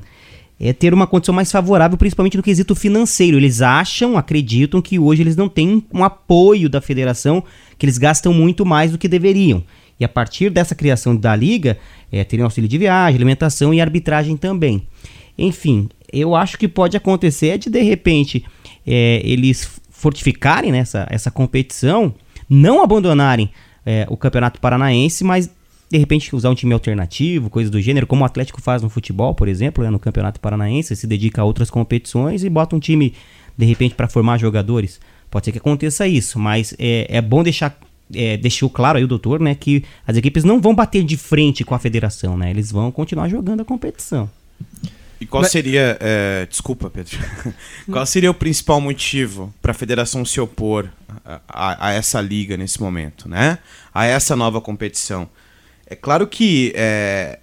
é 0.59 0.71
ter 0.71 0.93
uma 0.93 1.07
condição 1.07 1.33
mais 1.33 1.51
favorável, 1.51 1.97
principalmente 1.97 2.37
no 2.37 2.43
quesito 2.43 2.75
financeiro. 2.75 3.35
Eles 3.35 3.63
acham, 3.63 4.15
acreditam 4.15 4.79
que 4.79 4.99
hoje 4.99 5.23
eles 5.23 5.35
não 5.35 5.49
têm 5.49 5.83
um 5.91 6.03
apoio 6.03 6.69
da 6.69 6.79
federação, 6.79 7.43
que 7.79 7.85
eles 7.87 7.97
gastam 7.97 8.31
muito 8.31 8.63
mais 8.63 8.91
do 8.91 8.97
que 8.99 9.07
deveriam. 9.07 9.63
E 9.99 10.05
a 10.05 10.09
partir 10.09 10.51
dessa 10.51 10.75
criação 10.75 11.15
da 11.15 11.35
liga, 11.35 11.79
é, 12.11 12.23
teriam 12.23 12.45
auxílio 12.45 12.69
de 12.69 12.77
viagem, 12.77 13.15
alimentação 13.15 13.73
e 13.73 13.81
arbitragem 13.81 14.37
também. 14.37 14.87
Enfim, 15.35 15.89
eu 16.15 16.35
acho 16.35 16.57
que 16.57 16.67
pode 16.67 16.95
acontecer 16.95 17.57
de 17.57 17.69
de 17.69 17.81
repente 17.81 18.45
é, 18.85 19.21
eles 19.23 19.81
fortificarem 19.89 20.71
nessa 20.71 21.07
essa 21.09 21.31
competição, 21.31 22.13
não 22.49 22.81
abandonarem 22.81 23.49
é, 23.85 24.05
o 24.09 24.17
Campeonato 24.17 24.59
Paranaense, 24.59 25.23
mas 25.23 25.49
de 25.89 25.97
repente 25.97 26.35
usar 26.35 26.49
um 26.49 26.55
time 26.55 26.73
alternativo, 26.73 27.49
coisa 27.49 27.69
do 27.69 27.79
gênero, 27.79 28.07
como 28.07 28.23
o 28.23 28.25
Atlético 28.25 28.61
faz 28.61 28.81
no 28.81 28.89
futebol, 28.89 29.35
por 29.35 29.47
exemplo, 29.47 29.83
né, 29.83 29.89
no 29.89 29.99
Campeonato 29.99 30.39
Paranaense, 30.39 30.95
se 30.95 31.05
dedica 31.05 31.41
a 31.41 31.45
outras 31.45 31.69
competições 31.69 32.43
e 32.43 32.49
bota 32.49 32.75
um 32.75 32.79
time, 32.79 33.13
de 33.57 33.65
repente, 33.65 33.93
para 33.93 34.07
formar 34.07 34.37
jogadores. 34.37 34.99
Pode 35.29 35.45
ser 35.45 35.51
que 35.51 35.57
aconteça 35.57 36.07
isso, 36.07 36.39
mas 36.39 36.73
é, 36.79 37.07
é 37.09 37.21
bom 37.21 37.43
deixar 37.43 37.77
é, 38.13 38.37
deixou 38.37 38.69
claro 38.69 38.97
aí 38.97 39.03
o 39.03 39.07
doutor, 39.07 39.39
né, 39.39 39.55
que 39.55 39.83
as 40.05 40.15
equipes 40.15 40.43
não 40.43 40.61
vão 40.61 40.75
bater 40.75 41.03
de 41.03 41.17
frente 41.17 41.63
com 41.63 41.73
a 41.73 41.79
federação, 41.79 42.37
né? 42.37 42.51
Eles 42.51 42.71
vão 42.71 42.91
continuar 42.91 43.27
jogando 43.27 43.61
a 43.61 43.65
competição. 43.65 44.29
E 45.19 45.25
qual 45.25 45.43
Mas... 45.43 45.51
seria, 45.51 45.97
é, 45.99 46.45
desculpa, 46.45 46.89
Pedro, 46.89 47.17
qual 47.89 48.05
seria 48.05 48.29
o 48.29 48.33
principal 48.33 48.81
motivo 48.81 49.53
para 49.61 49.71
a 49.71 49.73
federação 49.73 50.25
se 50.25 50.39
opor 50.41 50.89
a, 51.25 51.41
a, 51.47 51.87
a, 51.89 51.93
essa 51.93 52.19
liga 52.19 52.57
nesse 52.57 52.81
momento, 52.81 53.29
né? 53.29 53.59
A 53.93 54.05
essa 54.05 54.35
nova 54.35 54.59
competição? 54.59 55.29
É 55.87 55.95
claro 55.95 56.27
que 56.27 56.73
é, 56.75 57.39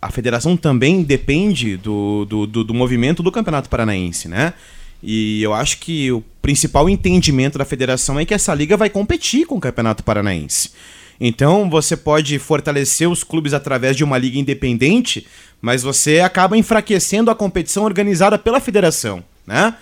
a 0.00 0.10
federação 0.10 0.56
também 0.56 1.02
depende 1.02 1.76
do, 1.76 2.24
do, 2.24 2.46
do, 2.46 2.64
do 2.64 2.74
movimento 2.74 3.22
do 3.22 3.30
Campeonato 3.30 3.68
Paranaense, 3.68 4.28
né? 4.28 4.54
E 5.02 5.42
eu 5.42 5.52
acho 5.52 5.78
que 5.78 6.12
o 6.12 6.22
principal 6.40 6.88
entendimento 6.88 7.58
da 7.58 7.64
federação 7.64 8.18
é 8.18 8.24
que 8.24 8.34
essa 8.34 8.54
liga 8.54 8.76
vai 8.76 8.88
competir 8.88 9.46
com 9.46 9.56
o 9.56 9.60
Campeonato 9.60 10.04
Paranaense. 10.04 10.70
Então 11.20 11.68
você 11.68 11.96
pode 11.96 12.38
fortalecer 12.38 13.08
os 13.08 13.22
clubes 13.22 13.52
através 13.52 13.96
de 13.96 14.04
uma 14.04 14.18
liga 14.18 14.38
independente, 14.38 15.26
mas 15.62 15.82
você 15.82 16.18
acaba 16.18 16.58
enfraquecendo 16.58 17.30
a 17.30 17.34
competição 17.34 17.84
organizada 17.84 18.36
pela 18.36 18.60
federação, 18.60 19.24
né? 19.46 19.74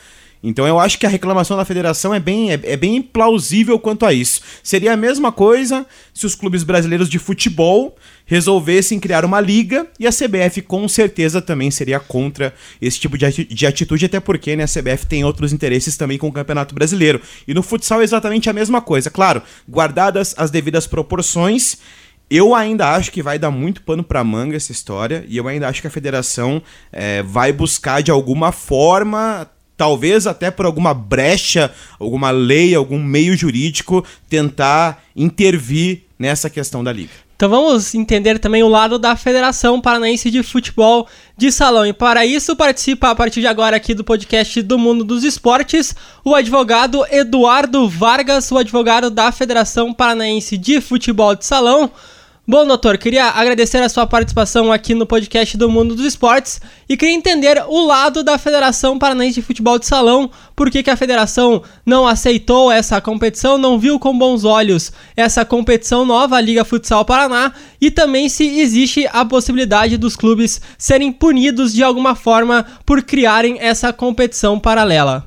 Então 0.42 0.66
eu 0.66 0.78
acho 0.78 0.98
que 0.98 1.04
a 1.04 1.08
reclamação 1.08 1.56
da 1.56 1.64
federação 1.64 2.14
é 2.14 2.20
bem, 2.20 2.50
é, 2.50 2.60
é, 2.62 2.76
bem 2.76 3.02
plausível 3.02 3.78
quanto 3.78 4.06
a 4.06 4.12
isso. 4.12 4.40
Seria 4.62 4.94
a 4.94 4.96
mesma 4.96 5.30
coisa 5.30 5.86
se 6.14 6.24
os 6.24 6.34
clubes 6.34 6.62
brasileiros 6.62 7.10
de 7.10 7.18
futebol 7.18 7.94
resolvessem 8.24 8.98
criar 8.98 9.24
uma 9.24 9.40
liga 9.40 9.86
e 9.98 10.06
a 10.06 10.10
CBF 10.10 10.62
com 10.62 10.88
certeza 10.88 11.42
também 11.42 11.70
seria 11.70 12.00
contra 12.00 12.54
esse 12.80 12.98
tipo 12.98 13.18
de, 13.18 13.44
de 13.44 13.66
atitude, 13.66 14.06
até 14.06 14.18
porque 14.18 14.56
né, 14.56 14.64
a 14.64 14.66
CBF 14.66 15.04
tem 15.06 15.24
outros 15.24 15.52
interesses 15.52 15.96
também 15.96 16.16
com 16.16 16.28
o 16.28 16.32
Campeonato 16.32 16.74
Brasileiro. 16.74 17.20
E 17.46 17.52
no 17.52 17.62
futsal 17.62 18.00
é 18.00 18.04
exatamente 18.04 18.48
a 18.48 18.52
mesma 18.52 18.80
coisa. 18.80 19.10
Claro, 19.10 19.42
guardadas 19.68 20.34
as 20.38 20.50
devidas 20.50 20.86
proporções. 20.86 21.76
Eu 22.30 22.54
ainda 22.54 22.94
acho 22.94 23.10
que 23.10 23.22
vai 23.22 23.38
dar 23.38 23.50
muito 23.50 23.82
pano 23.82 24.04
para 24.04 24.22
manga 24.22 24.56
essa 24.56 24.70
história 24.70 25.24
e 25.28 25.36
eu 25.36 25.48
ainda 25.48 25.66
acho 25.68 25.80
que 25.80 25.88
a 25.88 25.90
federação 25.90 26.62
é, 26.92 27.22
vai 27.24 27.52
buscar 27.52 28.02
de 28.02 28.10
alguma 28.10 28.52
forma 28.52 29.50
talvez 29.76 30.26
até 30.26 30.50
por 30.50 30.66
alguma 30.66 30.92
brecha, 30.92 31.72
alguma 31.98 32.30
lei, 32.30 32.74
algum 32.74 33.02
meio 33.02 33.34
jurídico, 33.34 34.04
tentar 34.28 35.02
intervir 35.16 36.02
nessa 36.18 36.50
questão 36.50 36.84
da 36.84 36.92
liga. 36.92 37.10
Então 37.34 37.48
vamos 37.48 37.94
entender 37.94 38.38
também 38.38 38.62
o 38.62 38.68
lado 38.68 38.98
da 38.98 39.16
Federação 39.16 39.80
Paranaense 39.80 40.30
de 40.30 40.42
Futebol 40.42 41.08
de 41.34 41.50
Salão. 41.50 41.86
E 41.86 41.92
para 41.94 42.26
isso 42.26 42.54
participa 42.54 43.08
a 43.08 43.14
partir 43.14 43.40
de 43.40 43.46
agora 43.46 43.74
aqui 43.74 43.94
do 43.94 44.04
podcast 44.04 44.60
do 44.60 44.78
Mundo 44.78 45.02
dos 45.02 45.24
Esportes 45.24 45.94
o 46.22 46.34
advogado 46.34 47.02
Eduardo 47.10 47.88
Vargas, 47.88 48.52
o 48.52 48.58
advogado 48.58 49.08
da 49.08 49.32
Federação 49.32 49.94
Paranaense 49.94 50.58
de 50.58 50.82
Futebol 50.82 51.34
de 51.34 51.46
Salão. 51.46 51.90
Bom, 52.50 52.66
doutor, 52.66 52.98
queria 52.98 53.26
agradecer 53.26 53.78
a 53.78 53.88
sua 53.88 54.08
participação 54.08 54.72
aqui 54.72 54.92
no 54.92 55.06
podcast 55.06 55.56
do 55.56 55.70
Mundo 55.70 55.94
dos 55.94 56.04
Esportes 56.04 56.60
e 56.88 56.96
queria 56.96 57.14
entender 57.14 57.62
o 57.68 57.86
lado 57.86 58.24
da 58.24 58.36
Federação 58.38 58.98
Paranaense 58.98 59.36
de 59.36 59.46
Futebol 59.46 59.78
de 59.78 59.86
Salão, 59.86 60.28
por 60.56 60.68
que, 60.68 60.90
a 60.90 60.96
federação 60.96 61.62
não 61.86 62.08
aceitou 62.08 62.72
essa 62.72 63.00
competição, 63.00 63.56
não 63.56 63.78
viu 63.78 64.00
com 64.00 64.18
bons 64.18 64.44
olhos 64.44 64.92
essa 65.16 65.44
competição 65.44 66.04
nova, 66.04 66.38
a 66.38 66.40
Liga 66.40 66.64
Futsal 66.64 67.04
Paraná, 67.04 67.52
e 67.80 67.88
também 67.88 68.28
se 68.28 68.58
existe 68.58 69.08
a 69.12 69.24
possibilidade 69.24 69.96
dos 69.96 70.16
clubes 70.16 70.60
serem 70.76 71.12
punidos 71.12 71.72
de 71.72 71.84
alguma 71.84 72.16
forma 72.16 72.66
por 72.84 73.00
criarem 73.04 73.58
essa 73.60 73.92
competição 73.92 74.58
paralela. 74.58 75.24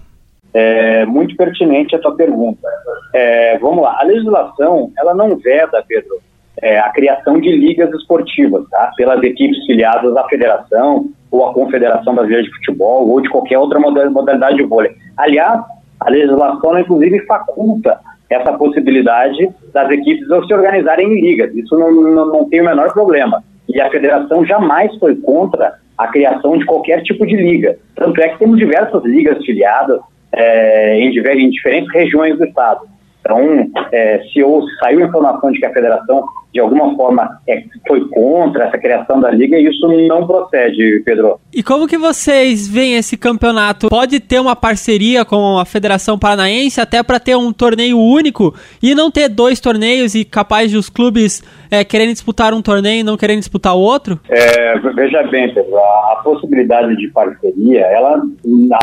É 0.53 1.05
muito 1.05 1.37
pertinente 1.37 1.95
a 1.95 1.99
tua 1.99 2.17
pergunta. 2.17 2.67
É, 3.13 3.57
vamos 3.59 3.81
lá, 3.81 3.95
a 3.97 4.03
legislação 4.03 4.91
ela 4.97 5.15
não 5.15 5.37
veda, 5.37 5.81
Pedro, 5.87 6.21
é, 6.61 6.79
a 6.79 6.89
criação 6.89 7.39
de 7.39 7.51
ligas 7.51 7.91
esportivas, 7.93 8.67
tá? 8.69 8.91
pelas 8.95 9.21
equipes 9.23 9.65
filiadas 9.65 10.15
à 10.15 10.23
federação 10.27 11.05
ou 11.31 11.47
à 11.47 11.53
Confederação 11.53 12.13
Brasileira 12.13 12.43
de 12.43 12.53
Futebol 12.53 13.09
ou 13.09 13.21
de 13.21 13.29
qualquer 13.29 13.57
outra 13.57 13.79
modalidade 13.79 14.57
de 14.57 14.63
vôlei. 14.63 14.91
Aliás, 15.17 15.61
a 15.99 16.09
legislação, 16.09 16.77
inclusive, 16.77 17.25
faculta 17.25 17.99
essa 18.29 18.53
possibilidade 18.53 19.49
das 19.73 19.89
equipes 19.91 20.27
se 20.27 20.53
organizarem 20.53 21.07
em 21.07 21.21
ligas. 21.21 21.55
Isso 21.55 21.77
não, 21.77 21.91
não, 21.91 22.25
não 22.27 22.49
tem 22.49 22.61
o 22.61 22.65
menor 22.65 22.91
problema. 22.93 23.43
E 23.69 23.79
a 23.79 23.89
federação 23.89 24.45
jamais 24.45 24.95
foi 24.97 25.15
contra 25.15 25.75
a 25.97 26.07
criação 26.07 26.57
de 26.57 26.65
qualquer 26.65 27.01
tipo 27.03 27.25
de 27.25 27.35
liga. 27.35 27.77
Tanto 27.95 28.19
é 28.21 28.29
que 28.29 28.39
temos 28.39 28.57
diversas 28.57 29.03
ligas 29.03 29.43
filiadas 29.45 29.99
é, 30.31 30.97
em, 30.99 31.09
em 31.09 31.49
diferentes 31.49 31.93
regiões 31.93 32.37
do 32.37 32.45
estado. 32.45 32.81
Então, 33.19 33.69
é, 33.91 34.21
se 34.31 34.43
ou 34.43 34.67
saiu 34.79 35.05
informação 35.05 35.51
de 35.51 35.59
que 35.59 35.65
a 35.65 35.71
federação, 35.73 36.25
de 36.53 36.59
alguma 36.59 36.95
forma, 36.95 37.39
é, 37.47 37.63
foi 37.87 38.07
contra 38.09 38.65
essa 38.65 38.77
criação 38.77 39.19
da 39.19 39.31
liga, 39.31 39.57
isso 39.57 39.87
não 40.07 40.27
procede, 40.27 41.01
Pedro. 41.03 41.39
E 41.51 41.63
como 41.63 41.87
que 41.87 41.97
vocês 41.97 42.67
veem 42.67 42.95
esse 42.95 43.17
campeonato? 43.17 43.89
Pode 43.89 44.19
ter 44.19 44.39
uma 44.39 44.55
parceria 44.55 45.25
com 45.25 45.57
a 45.57 45.65
Federação 45.65 46.17
Paranaense 46.17 46.79
até 46.79 47.01
para 47.01 47.19
ter 47.19 47.35
um 47.35 47.51
torneio 47.51 47.99
único 47.99 48.53
e 48.83 48.93
não 48.93 49.09
ter 49.09 49.29
dois 49.29 49.59
torneios 49.59 50.13
e 50.13 50.23
capaz 50.23 50.69
de 50.69 50.77
os 50.77 50.89
clubes 50.89 51.41
é, 51.71 51.83
quererem 51.83 52.13
disputar 52.13 52.53
um 52.53 52.61
torneio 52.61 52.99
e 52.99 53.03
não 53.03 53.17
quererem 53.17 53.39
disputar 53.39 53.75
o 53.75 53.79
outro? 53.79 54.19
É, 54.29 54.77
veja 54.77 55.23
bem, 55.23 55.51
Pedro, 55.51 55.75
a, 55.75 56.13
a 56.13 56.21
possibilidade 56.23 56.95
de 56.97 57.07
parceria, 57.07 57.81
ela 57.81 58.21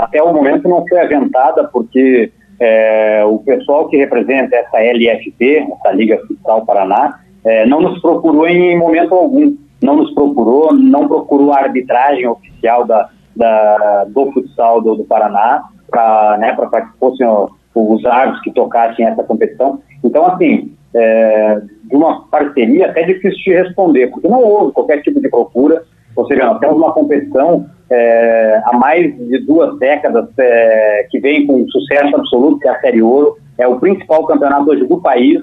até 0.01 0.21
o 0.21 0.33
momento 0.33 0.69
não 0.69 0.85
foi 0.89 0.99
aventada 0.99 1.69
porque 1.73 2.33
é, 2.61 3.25
o 3.25 3.39
pessoal 3.39 3.89
que 3.89 3.97
representa 3.97 4.55
essa 4.57 4.79
LFP, 4.79 5.67
essa 5.73 5.93
Liga 5.93 6.21
Futsal 6.27 6.67
Paraná, 6.67 7.21
é, 7.45 7.67
não 7.67 7.81
nos 7.81 8.01
procurou 8.01 8.47
em 8.47 8.79
momento 8.79 9.15
algum. 9.15 9.57
Não 9.83 9.97
nos 9.97 10.13
procurou, 10.13 10.75
não 10.75 11.09
procurou 11.09 11.53
a 11.53 11.61
arbitragem 11.61 12.27
oficial 12.27 12.85
da, 12.85 13.09
da 13.35 14.05
do 14.05 14.31
futsal 14.33 14.83
do, 14.83 14.95
do 14.95 15.05
Paraná 15.05 15.65
para 15.91 16.37
né, 16.39 16.55
que 16.55 16.99
fossem 16.99 17.27
os 17.75 18.05
árbitros 18.05 18.43
que 18.43 18.53
tocassem 18.53 19.07
essa 19.07 19.23
competição. 19.23 19.81
Então, 20.05 20.27
assim, 20.27 20.73
é, 20.95 21.61
de 21.85 21.97
uma 21.97 22.27
parceria 22.29 22.87
até 22.91 23.03
difícil 23.05 23.39
de 23.43 23.55
responder, 23.55 24.09
porque 24.09 24.29
não 24.29 24.43
houve 24.43 24.73
qualquer 24.73 25.03
tipo 25.03 25.21
de 25.21 25.29
procura. 25.29 25.83
Ou 26.17 26.27
seja, 26.27 26.45
nós 26.45 26.59
temos 26.59 26.77
uma 26.77 26.93
competição 26.93 27.67
é, 27.89 28.63
há 28.65 28.77
mais 28.77 29.17
de 29.17 29.39
duas 29.39 29.79
décadas 29.79 30.29
é, 30.39 31.07
que 31.11 31.19
vem 31.21 31.47
com 31.47 31.67
sucesso 31.69 32.15
absoluto, 32.15 32.59
que 32.59 32.69
é 32.69 32.71
a 32.71 32.81
Série 32.81 33.03
Ouro. 33.03 33.37
É 33.59 33.67
o 33.67 33.79
principal 33.79 34.27
campeonato 34.27 34.71
hoje 34.71 34.87
do 34.87 35.01
país. 35.01 35.41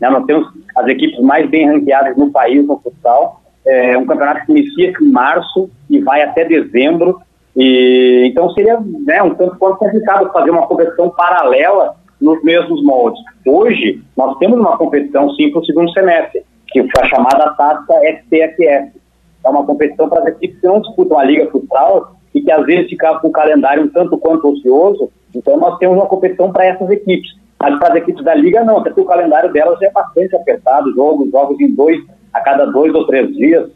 Né? 0.00 0.08
Nós 0.08 0.24
temos 0.26 0.48
as 0.76 0.86
equipes 0.86 1.20
mais 1.20 1.48
bem 1.48 1.66
ranqueadas 1.66 2.16
no 2.16 2.30
país 2.30 2.66
no 2.66 2.78
futsal. 2.78 3.42
É 3.66 3.96
um 3.98 4.06
campeonato 4.06 4.46
que 4.46 4.52
inicia 4.52 4.92
em 5.00 5.10
março 5.10 5.70
e 5.90 5.98
vai 6.00 6.22
até 6.22 6.44
dezembro. 6.44 7.20
E, 7.56 8.24
então 8.26 8.50
seria 8.50 8.78
né, 8.80 9.22
um 9.22 9.34
tanto 9.34 9.56
quanto 9.56 9.78
complicado 9.78 10.32
fazer 10.32 10.50
uma 10.50 10.66
competição 10.66 11.10
paralela 11.10 11.96
nos 12.20 12.42
mesmos 12.42 12.82
moldes. 12.82 13.20
Hoje, 13.46 14.02
nós 14.16 14.36
temos 14.38 14.58
uma 14.58 14.76
competição 14.76 15.30
sim 15.34 15.50
para 15.50 15.60
o 15.60 15.64
segundo 15.64 15.92
semestre, 15.92 16.42
que 16.68 16.82
foi 16.82 17.04
a 17.04 17.08
chamada 17.08 17.50
taça 17.50 17.94
STFF 17.94 18.98
é 19.44 19.50
uma 19.50 19.64
competição 19.64 20.08
para 20.08 20.20
as 20.20 20.26
equipes 20.26 20.60
que 20.60 20.66
não 20.66 20.80
disputam 20.80 21.18
a 21.18 21.24
Liga 21.24 21.50
Futsal 21.50 22.16
e 22.34 22.42
que 22.42 22.50
às 22.50 22.64
vezes 22.66 22.90
ficam 22.90 23.18
com 23.18 23.28
o 23.28 23.32
calendário 23.32 23.84
um 23.84 23.88
tanto 23.88 24.18
quanto 24.18 24.48
ocioso. 24.48 25.10
Então 25.34 25.56
nós 25.56 25.78
temos 25.78 25.96
uma 25.96 26.06
competição 26.06 26.52
para 26.52 26.66
essas 26.66 26.90
equipes. 26.90 27.36
Mas 27.60 27.78
para 27.78 27.88
as 27.88 27.96
equipes 27.96 28.24
da 28.24 28.34
Liga 28.34 28.64
não, 28.64 28.78
até 28.78 28.90
porque 28.90 29.00
o 29.00 29.06
calendário 29.06 29.52
delas 29.52 29.80
é 29.82 29.90
bastante 29.90 30.34
apertado, 30.36 30.94
jogos, 30.94 31.30
jogos 31.30 31.60
em 31.60 31.74
dois, 31.74 31.98
a 32.32 32.40
cada 32.40 32.66
dois 32.66 32.94
ou 32.94 33.06
três 33.06 33.34
dias. 33.34 33.68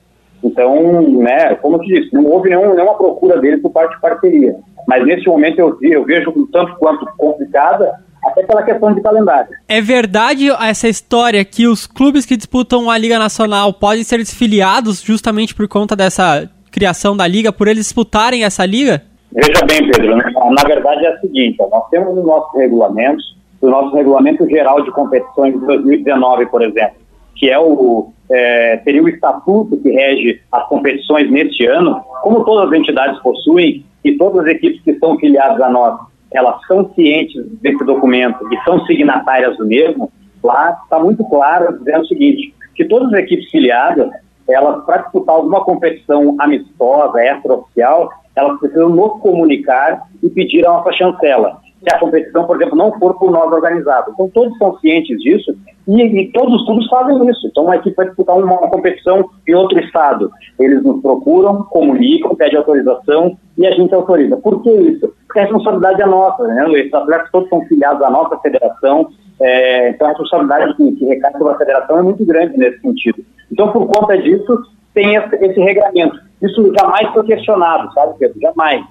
Então, 0.43 1.03
né, 1.19 1.55
como 1.57 1.77
eu 1.77 1.81
te 1.81 1.89
disse, 1.89 2.15
não 2.15 2.27
houve 2.27 2.49
nenhum, 2.49 2.75
nenhuma 2.75 2.97
procura 2.97 3.41
deles 3.41 3.61
por 3.63 3.71
parte 3.71 3.95
de 3.95 4.01
parceria. 4.01 4.57
Mas 4.87 5.05
nesse 5.05 5.27
momento 5.27 5.59
eu, 5.59 5.79
eu 5.83 6.05
vejo 6.05 6.31
um 6.31 6.47
tanto 6.47 6.75
quanto 6.77 7.07
complicada 7.17 7.93
até 8.25 8.45
pela 8.45 8.63
questão 8.63 8.93
de 8.95 9.01
calendário. 9.01 9.51
É 9.69 9.81
verdade 9.81 10.49
essa 10.51 10.89
história 10.89 11.45
que 11.45 11.67
os 11.67 11.87
clubes 11.87 12.25
que 12.25 12.37
disputam 12.37 12.91
a 12.91 12.97
Liga 12.97 13.19
Nacional 13.19 13.73
podem 13.73 14.05
ser 14.05 14.19
desfiliados 14.19 15.01
justamente 15.01 15.55
por 15.55 15.67
conta 15.69 15.97
dessa 15.97 16.49
criação 16.71 17.17
da 17.17 17.27
liga, 17.27 17.53
por 17.53 17.69
eles 17.69 17.85
disputarem 17.85 18.45
essa 18.45 18.65
liga? 18.65 19.03
Veja 19.33 19.65
bem, 19.67 19.91
Pedro, 19.91 20.17
né? 20.17 20.25
na 20.35 20.63
verdade 20.67 21.05
é 21.07 21.09
a 21.09 21.21
seguinte, 21.21 21.57
nós 21.59 21.89
temos 21.91 22.15
nos 22.15 22.25
nossos 22.25 22.53
regulamentos, 22.59 23.32
o 23.63 23.71
nosso 23.71 23.95
regulamento 23.95 24.49
geral 24.49 24.83
de 24.83 24.91
competições 24.91 25.59
de 25.59 25.67
2019, 25.67 26.47
por 26.47 26.63
exemplo, 26.63 26.97
que 27.37 27.49
é 27.49 27.59
o 27.59 28.13
é, 28.31 28.81
seria 28.83 29.03
o 29.03 29.09
estatuto 29.09 29.77
que 29.77 29.91
rege 29.91 30.41
as 30.51 30.67
competições 30.69 31.31
neste 31.31 31.67
ano, 31.67 32.01
como 32.23 32.45
todas 32.45 32.69
as 32.73 32.79
entidades 32.79 33.21
possuem 33.21 33.85
e 34.03 34.13
todas 34.17 34.45
as 34.45 34.47
equipes 34.53 34.81
que 34.83 34.99
são 34.99 35.19
filiadas 35.19 35.61
a 35.61 35.69
nós 35.69 36.13
elas 36.33 36.61
são 36.67 36.91
cientes 36.95 37.45
desse 37.61 37.85
documento 37.85 38.39
e 38.53 38.65
são 38.65 38.85
signatárias 38.87 39.57
do 39.57 39.67
mesmo, 39.67 40.11
lá 40.43 40.79
está 40.83 40.99
muito 40.99 41.25
claro 41.25 41.79
dizendo 41.79 42.03
o 42.03 42.07
seguinte, 42.07 42.55
que 42.75 42.85
todas 42.85 43.13
as 43.13 43.21
equipes 43.21 43.51
filiadas, 43.51 44.11
elas, 44.49 44.85
para 44.85 45.03
disputar 45.03 45.37
alguma 45.37 45.65
competição 45.65 46.35
amistosa, 46.41 47.23
extraoficial, 47.23 48.11
elas 48.35 48.59
precisam 48.59 48.89
nos 48.89 49.21
comunicar 49.21 50.09
e 50.23 50.31
pedir 50.31 50.67
a 50.67 50.71
nossa 50.71 50.93
chancela. 50.93 51.61
Se 51.83 51.95
a 51.95 51.99
competição, 51.99 52.45
por 52.47 52.57
exemplo, 52.57 52.77
não 52.77 52.97
for 52.99 53.19
por 53.19 53.33
nós 53.33 53.53
organizada. 53.53 54.11
Então, 54.13 54.29
todos 54.29 54.57
são 54.57 54.79
cientes 54.79 55.19
disso 55.19 55.53
e, 55.89 56.01
e, 56.01 56.33
todos 56.33 56.55
os 56.55 56.65
clubes 56.65 56.87
fazem 56.89 57.29
isso. 57.29 57.47
Então, 57.49 57.65
uma 57.65 57.75
equipe 57.75 57.97
vai 57.97 58.07
disputar 58.07 58.37
uma, 58.37 58.45
uma, 58.47 58.71
competição 58.71 59.29
em 59.49 59.55
outro 59.55 59.79
estado. 59.81 60.31
Eles 60.61 60.83
nos 60.85 61.03
procuram, 61.03 61.65
comunicam, 61.65 62.37
pedem 62.37 62.59
autorização 62.59 63.37
e 63.59 63.67
a 63.67 63.73
gente 63.73 63.93
autoriza. 63.93 64.37
Por 64.37 64.63
que 64.63 64.71
isso? 64.71 65.13
Porque 65.27 65.41
a 65.41 65.43
responsabilidade 65.43 66.03
é 66.03 66.07
nossa, 66.07 66.47
né? 66.47 66.71
Esses 66.73 66.95
atletas 66.95 67.31
todos 67.33 67.49
são 67.49 67.63
filiados 67.67 68.03
à 68.03 68.11
nossa 68.11 68.39
federação, 68.39 69.09
é, 69.41 69.89
então 69.91 70.07
a 70.07 70.11
responsabilidade 70.11 70.77
que, 70.77 70.93
que 70.93 71.05
recai 71.05 71.33
sobre 71.33 71.53
a 71.53 71.59
federação 71.59 71.99
é 71.99 72.03
muito 72.03 72.25
grande 72.25 72.57
nesse 72.57 72.81
sentido. 72.81 73.25
Então, 73.51 73.73
por 73.73 73.87
conta 73.89 74.17
disso, 74.17 74.57
tem 74.95 75.17
esse, 75.17 75.35
esse 75.35 75.61
regramento. 75.61 76.17
Isso 76.41 76.73
jamais 76.79 77.13
foi 77.13 77.25
questionado, 77.25 77.93
sabe, 77.93 78.15
Pedro? 78.19 78.41
Jamais. 78.41 78.85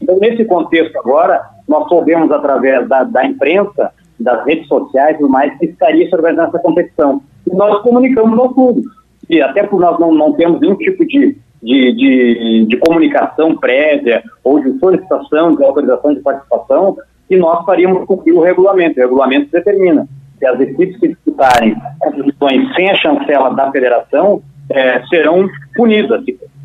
Então, 0.00 0.16
nesse 0.18 0.44
contexto 0.44 0.96
agora, 0.98 1.55
nós 1.68 1.88
soubemos 1.88 2.30
através 2.30 2.88
da, 2.88 3.04
da 3.04 3.24
imprensa, 3.24 3.92
das 4.18 4.44
redes 4.46 4.66
sociais 4.66 5.16
e 5.16 5.18
tudo 5.18 5.30
mais, 5.30 5.56
que 5.58 5.66
estaria 5.66 6.08
se 6.08 6.14
organizando 6.14 6.48
essa 6.48 6.58
competição. 6.58 7.20
E 7.46 7.54
nós 7.54 7.82
comunicamos 7.82 8.38
ao 8.38 8.54
público. 8.54 8.88
E 9.28 9.42
até 9.42 9.62
por 9.64 9.80
nós 9.80 9.98
não, 9.98 10.12
não 10.12 10.32
temos 10.32 10.60
nenhum 10.60 10.76
tipo 10.76 11.04
de, 11.04 11.36
de, 11.62 11.92
de, 11.92 12.66
de 12.66 12.76
comunicação 12.78 13.56
prévia 13.56 14.22
ou 14.44 14.60
de 14.60 14.78
solicitação 14.78 15.54
de 15.54 15.64
autorização 15.64 16.14
de 16.14 16.20
participação, 16.20 16.96
que 17.28 17.36
nós 17.36 17.64
faríamos 17.64 18.06
cumprir 18.06 18.32
o 18.32 18.40
regulamento. 18.40 18.98
O 18.98 19.02
regulamento 19.02 19.50
determina 19.50 20.06
que 20.38 20.46
as 20.46 20.60
equipes 20.60 20.98
que 21.00 21.08
disputarem 21.08 21.76
competições 21.98 22.74
sem 22.74 22.90
a 22.90 22.94
chancela 22.94 23.50
da 23.50 23.70
federação 23.72 24.42
é, 24.70 25.02
serão 25.06 25.48
punidas. 25.74 26.22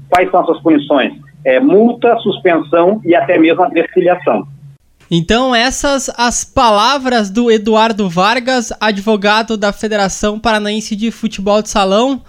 Quais 0.10 0.30
são 0.30 0.42
essas 0.42 0.62
punições? 0.62 1.14
É, 1.44 1.60
multa, 1.60 2.18
suspensão 2.18 3.02
e 3.04 3.16
até 3.16 3.38
mesmo 3.38 3.64
a 3.64 3.70
desfiliação. 3.70 4.46
Então, 5.14 5.54
essas 5.54 6.10
as 6.16 6.46
palavras 6.46 7.30
do 7.30 7.52
Eduardo 7.52 8.10
Vargas, 8.10 8.72
advogado 8.80 9.58
da 9.58 9.74
Federação 9.74 10.40
Paranaense 10.40 10.96
de 10.96 11.12
Futebol 11.12 11.62
de 11.62 11.68
Salão. 11.68 12.24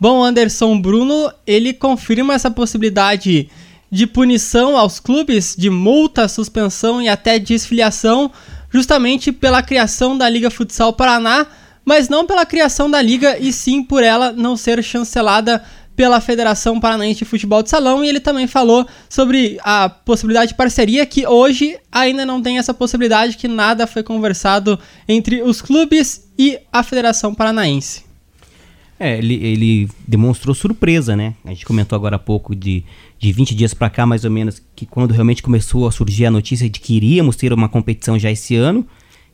Bom, 0.00 0.20
Anderson 0.20 0.80
Bruno, 0.80 1.32
ele 1.46 1.72
confirma 1.72 2.34
essa 2.34 2.50
possibilidade 2.50 3.48
de 3.88 4.06
punição 4.08 4.76
aos 4.76 4.98
clubes, 4.98 5.54
de 5.56 5.70
multa, 5.70 6.26
suspensão 6.26 7.00
e 7.00 7.08
até 7.08 7.38
desfiliação, 7.38 8.32
justamente 8.68 9.30
pela 9.30 9.62
criação 9.62 10.18
da 10.18 10.28
Liga 10.28 10.50
Futsal 10.50 10.92
Paraná, 10.92 11.46
mas 11.84 12.08
não 12.08 12.26
pela 12.26 12.44
criação 12.44 12.90
da 12.90 13.00
liga 13.00 13.38
e 13.38 13.52
sim 13.52 13.80
por 13.80 14.02
ela 14.02 14.32
não 14.32 14.56
ser 14.56 14.82
chancelada 14.82 15.62
pela 15.96 16.20
Federação 16.20 16.80
Paranaense 16.80 17.20
de 17.20 17.24
Futebol 17.24 17.62
de 17.62 17.70
Salão 17.70 18.04
e 18.04 18.08
ele 18.08 18.20
também 18.20 18.46
falou 18.46 18.86
sobre 19.08 19.58
a 19.62 19.88
possibilidade 19.88 20.48
de 20.48 20.56
parceria 20.56 21.06
que 21.06 21.26
hoje 21.26 21.76
ainda 21.90 22.26
não 22.26 22.42
tem 22.42 22.58
essa 22.58 22.74
possibilidade 22.74 23.36
que 23.36 23.48
nada 23.48 23.86
foi 23.86 24.02
conversado 24.02 24.78
entre 25.08 25.42
os 25.42 25.62
clubes 25.62 26.28
e 26.38 26.58
a 26.72 26.82
Federação 26.82 27.34
Paranaense. 27.34 28.04
É, 28.98 29.18
ele, 29.18 29.34
ele 29.34 29.88
demonstrou 30.06 30.54
surpresa, 30.54 31.16
né? 31.16 31.34
A 31.44 31.50
gente 31.50 31.66
comentou 31.66 31.96
agora 31.96 32.16
há 32.16 32.18
pouco 32.18 32.54
de, 32.54 32.84
de 33.18 33.32
20 33.32 33.54
dias 33.54 33.74
para 33.74 33.90
cá, 33.90 34.06
mais 34.06 34.24
ou 34.24 34.30
menos, 34.30 34.62
que 34.74 34.86
quando 34.86 35.10
realmente 35.12 35.42
começou 35.42 35.86
a 35.86 35.92
surgir 35.92 36.26
a 36.26 36.30
notícia 36.30 36.70
de 36.70 36.78
que 36.78 36.94
iríamos 36.94 37.34
ter 37.34 37.52
uma 37.52 37.68
competição 37.68 38.18
já 38.18 38.30
esse 38.30 38.54
ano, 38.54 38.86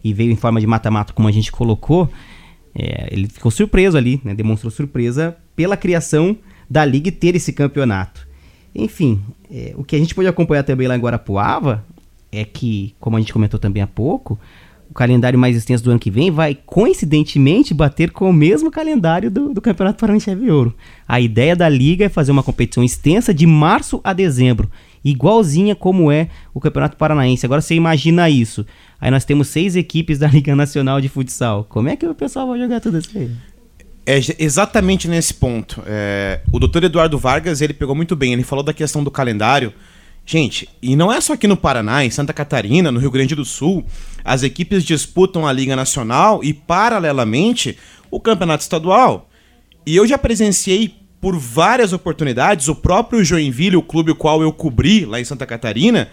e 0.02 0.14
veio 0.14 0.32
em 0.32 0.36
forma 0.36 0.60
de 0.60 0.66
mata-mata, 0.66 1.12
como 1.12 1.28
a 1.28 1.32
gente 1.32 1.52
colocou, 1.52 2.10
é, 2.74 3.08
ele 3.12 3.28
ficou 3.28 3.50
surpreso 3.50 3.98
ali, 3.98 4.20
né? 4.24 4.34
Demonstrou 4.34 4.70
surpresa 4.70 5.36
pela 5.54 5.76
criação 5.76 6.36
da 6.70 6.84
liga 6.84 7.08
e 7.08 7.12
ter 7.12 7.34
esse 7.34 7.52
campeonato. 7.52 8.26
Enfim, 8.72 9.20
é, 9.50 9.74
o 9.76 9.82
que 9.82 9.96
a 9.96 9.98
gente 9.98 10.14
pode 10.14 10.28
acompanhar 10.28 10.62
também 10.62 10.86
lá 10.86 10.96
em 10.96 11.00
Guarapuava 11.00 11.84
é 12.30 12.44
que, 12.44 12.94
como 13.00 13.16
a 13.16 13.20
gente 13.20 13.32
comentou 13.32 13.58
também 13.58 13.82
há 13.82 13.86
pouco, 13.86 14.38
o 14.88 14.94
calendário 14.94 15.38
mais 15.38 15.56
extenso 15.56 15.84
do 15.84 15.90
ano 15.90 16.00
que 16.00 16.10
vem 16.10 16.30
vai 16.30 16.56
coincidentemente 16.66 17.72
bater 17.72 18.10
com 18.10 18.28
o 18.28 18.32
mesmo 18.32 18.70
calendário 18.70 19.30
do, 19.30 19.54
do 19.54 19.60
Campeonato 19.60 20.00
Paranaense 20.00 20.34
de 20.34 20.50
Ouro. 20.50 20.74
A 21.06 21.20
ideia 21.20 21.54
da 21.54 21.68
liga 21.68 22.04
é 22.04 22.08
fazer 22.08 22.32
uma 22.32 22.42
competição 22.42 22.82
extensa 22.82 23.32
de 23.32 23.46
março 23.46 24.00
a 24.02 24.12
dezembro, 24.12 24.70
igualzinha 25.04 25.76
como 25.76 26.10
é 26.10 26.28
o 26.52 26.60
Campeonato 26.60 26.96
Paranaense. 26.96 27.46
Agora 27.46 27.60
você 27.60 27.74
imagina 27.74 28.28
isso. 28.28 28.66
Aí 29.00 29.10
nós 29.10 29.24
temos 29.24 29.48
seis 29.48 29.76
equipes 29.76 30.18
da 30.18 30.26
Liga 30.26 30.54
Nacional 30.56 31.00
de 31.00 31.08
Futsal. 31.08 31.64
Como 31.68 31.88
é 31.88 31.96
que 31.96 32.06
o 32.06 32.14
pessoal 32.14 32.48
vai 32.48 32.58
jogar 32.58 32.80
tudo 32.80 32.98
isso 32.98 33.16
aí? 33.16 33.30
É 34.10 34.18
exatamente 34.40 35.06
nesse 35.06 35.32
ponto. 35.32 35.80
É, 35.86 36.40
o 36.50 36.58
doutor 36.58 36.82
Eduardo 36.82 37.16
Vargas, 37.16 37.60
ele 37.60 37.72
pegou 37.72 37.94
muito 37.94 38.16
bem, 38.16 38.32
ele 38.32 38.42
falou 38.42 38.64
da 38.64 38.72
questão 38.72 39.04
do 39.04 39.10
calendário. 39.10 39.72
Gente, 40.26 40.68
e 40.82 40.96
não 40.96 41.12
é 41.12 41.20
só 41.20 41.34
aqui 41.34 41.46
no 41.46 41.56
Paraná, 41.56 42.04
em 42.04 42.10
Santa 42.10 42.32
Catarina, 42.32 42.90
no 42.90 42.98
Rio 42.98 43.12
Grande 43.12 43.36
do 43.36 43.44
Sul, 43.44 43.86
as 44.24 44.42
equipes 44.42 44.82
disputam 44.82 45.46
a 45.46 45.52
Liga 45.52 45.76
Nacional 45.76 46.42
e, 46.42 46.52
paralelamente, 46.52 47.78
o 48.10 48.18
Campeonato 48.18 48.64
Estadual. 48.64 49.30
E 49.86 49.94
eu 49.94 50.04
já 50.04 50.18
presenciei 50.18 50.92
por 51.20 51.38
várias 51.38 51.92
oportunidades 51.92 52.66
o 52.66 52.74
próprio 52.74 53.22
Joinville, 53.22 53.76
o 53.76 53.82
clube 53.82 54.12
qual 54.12 54.42
eu 54.42 54.52
cobri 54.52 55.04
lá 55.04 55.20
em 55.20 55.24
Santa 55.24 55.46
Catarina, 55.46 56.08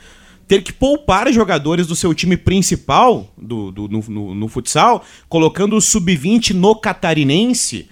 ter 0.47 0.63
que 0.63 0.71
poupar 0.71 1.31
jogadores 1.31 1.85
do 1.85 1.95
seu 1.95 2.13
time 2.13 2.37
principal 2.37 3.31
do, 3.37 3.71
do 3.71 3.87
no, 3.87 4.03
no, 4.07 4.35
no 4.35 4.47
futsal, 4.47 5.03
colocando 5.27 5.75
o 5.75 5.81
sub-20 5.81 6.53
no 6.53 6.75
catarinense 6.75 7.89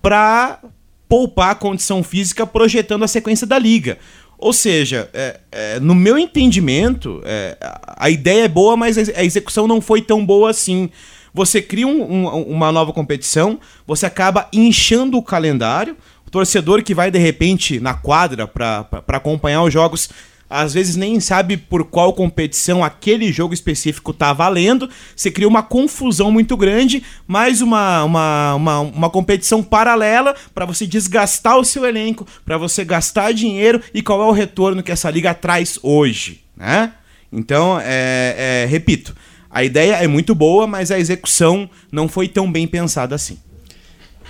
para 0.00 0.60
poupar 1.08 1.50
a 1.50 1.54
condição 1.56 2.02
física, 2.04 2.46
projetando 2.46 3.02
a 3.02 3.08
sequência 3.08 3.46
da 3.46 3.58
liga. 3.58 3.98
Ou 4.38 4.52
seja, 4.52 5.10
é, 5.12 5.40
é, 5.50 5.80
no 5.80 5.94
meu 5.94 6.16
entendimento, 6.16 7.20
é, 7.24 7.58
a 7.96 8.08
ideia 8.08 8.44
é 8.44 8.48
boa, 8.48 8.76
mas 8.76 8.96
a 8.96 9.24
execução 9.24 9.66
não 9.66 9.80
foi 9.80 10.00
tão 10.00 10.24
boa 10.24 10.48
assim. 10.48 10.88
Você 11.34 11.60
cria 11.60 11.86
um, 11.86 12.00
um, 12.00 12.42
uma 12.44 12.72
nova 12.72 12.92
competição, 12.92 13.58
você 13.86 14.06
acaba 14.06 14.48
inchando 14.52 15.18
o 15.18 15.22
calendário, 15.22 15.96
o 16.26 16.30
torcedor 16.30 16.82
que 16.82 16.94
vai 16.94 17.10
de 17.10 17.18
repente 17.18 17.80
na 17.80 17.94
quadra 17.94 18.46
para 18.46 19.02
acompanhar 19.08 19.62
os 19.62 19.72
jogos 19.72 20.08
às 20.50 20.74
vezes 20.74 20.96
nem 20.96 21.20
sabe 21.20 21.56
por 21.56 21.84
qual 21.84 22.12
competição 22.12 22.82
aquele 22.82 23.32
jogo 23.32 23.54
específico 23.54 24.12
tá 24.12 24.32
valendo. 24.32 24.90
Você 25.14 25.30
cria 25.30 25.46
uma 25.46 25.62
confusão 25.62 26.32
muito 26.32 26.56
grande, 26.56 27.04
mais 27.24 27.62
uma, 27.62 28.02
uma, 28.02 28.54
uma, 28.56 28.80
uma 28.80 29.10
competição 29.10 29.62
paralela 29.62 30.34
para 30.52 30.66
você 30.66 30.88
desgastar 30.88 31.56
o 31.56 31.64
seu 31.64 31.86
elenco, 31.86 32.26
para 32.44 32.58
você 32.58 32.84
gastar 32.84 33.32
dinheiro 33.32 33.80
e 33.94 34.02
qual 34.02 34.20
é 34.20 34.26
o 34.26 34.32
retorno 34.32 34.82
que 34.82 34.90
essa 34.90 35.08
liga 35.08 35.32
traz 35.32 35.78
hoje, 35.84 36.42
né? 36.56 36.94
Então, 37.32 37.78
é, 37.80 38.64
é, 38.64 38.66
repito, 38.68 39.14
a 39.48 39.62
ideia 39.62 39.94
é 39.94 40.08
muito 40.08 40.34
boa, 40.34 40.66
mas 40.66 40.90
a 40.90 40.98
execução 40.98 41.70
não 41.92 42.08
foi 42.08 42.26
tão 42.26 42.50
bem 42.50 42.66
pensada 42.66 43.14
assim. 43.14 43.38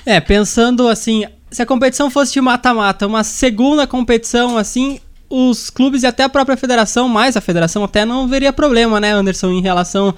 É, 0.05 0.21
pensando 0.21 0.87
assim, 0.87 1.25
se 1.51 1.63
a 1.63 1.67
competição 1.67 2.11
fosse 2.11 2.33
de 2.33 2.41
mata-mata, 2.41 3.07
uma 3.07 3.25
segunda 3.25 3.87
competição 3.87 4.59
assim, 4.59 5.01
os 5.31 5.71
clubes 5.71 6.03
e 6.03 6.07
até 6.07 6.25
a 6.25 6.29
própria 6.29 6.57
federação, 6.57 7.09
mais 7.09 7.37
a 7.37 7.41
federação 7.41 7.85
até 7.85 8.05
não 8.05 8.27
veria 8.27 8.53
problema, 8.53 8.99
né, 8.99 9.13
Anderson, 9.13 9.51
em 9.53 9.63
relação 9.63 10.13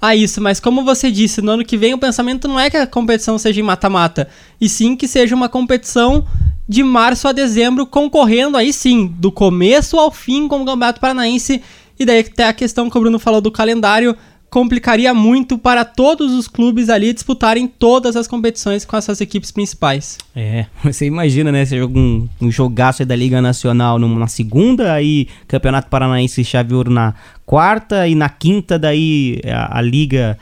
a 0.00 0.14
isso. 0.14 0.40
Mas 0.40 0.60
como 0.60 0.84
você 0.84 1.10
disse, 1.10 1.40
no 1.40 1.52
ano 1.52 1.64
que 1.64 1.76
vem 1.76 1.94
o 1.94 1.98
pensamento 1.98 2.46
não 2.46 2.60
é 2.60 2.68
que 2.68 2.76
a 2.76 2.86
competição 2.86 3.38
seja 3.38 3.60
em 3.60 3.64
mata-mata, 3.64 4.28
e 4.60 4.68
sim 4.68 4.94
que 4.94 5.08
seja 5.08 5.34
uma 5.34 5.48
competição 5.48 6.24
de 6.68 6.82
março 6.82 7.26
a 7.26 7.32
dezembro, 7.32 7.86
concorrendo 7.86 8.56
aí 8.56 8.72
sim, 8.72 9.06
do 9.18 9.32
começo 9.32 9.98
ao 9.98 10.10
fim 10.10 10.46
com 10.46 10.56
o 10.56 10.66
Campeonato 10.66 11.00
Paranaense. 11.00 11.62
E 11.98 12.04
daí 12.04 12.20
até 12.20 12.46
a 12.46 12.52
questão 12.52 12.88
que 12.90 12.96
o 12.96 13.00
Bruno 13.00 13.18
falou 13.18 13.40
do 13.40 13.50
calendário, 13.50 14.14
complicaria 14.50 15.12
muito 15.12 15.58
para 15.58 15.84
todos 15.84 16.32
os 16.32 16.48
clubes 16.48 16.88
ali 16.88 17.12
disputarem 17.12 17.66
todas 17.66 18.16
as 18.16 18.26
competições 18.26 18.84
com 18.84 18.96
essas 18.96 19.20
equipes 19.20 19.50
principais. 19.50 20.18
É, 20.34 20.66
você 20.82 21.06
imagina, 21.06 21.52
né? 21.52 21.64
Você 21.64 21.78
joga 21.78 21.98
um, 21.98 22.28
um 22.40 22.50
jogaço 22.50 23.04
da 23.04 23.14
Liga 23.14 23.42
Nacional 23.42 23.98
na 23.98 24.26
segunda, 24.26 24.92
aí 24.92 25.28
Campeonato 25.46 25.88
Paranaense 25.88 26.44
Chave 26.44 26.74
Ouro 26.74 26.90
na 26.90 27.14
quarta 27.44 28.08
e 28.08 28.14
na 28.14 28.28
quinta 28.28 28.78
daí 28.78 29.40
a, 29.46 29.78
a 29.78 29.82
liga 29.82 30.38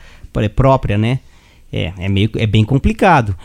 própria, 0.55 0.97
né? 0.97 1.19
É, 1.71 1.91
é, 1.97 2.07
meio, 2.07 2.29
é 2.35 2.47
bem 2.47 2.63
complicado. 2.63 3.35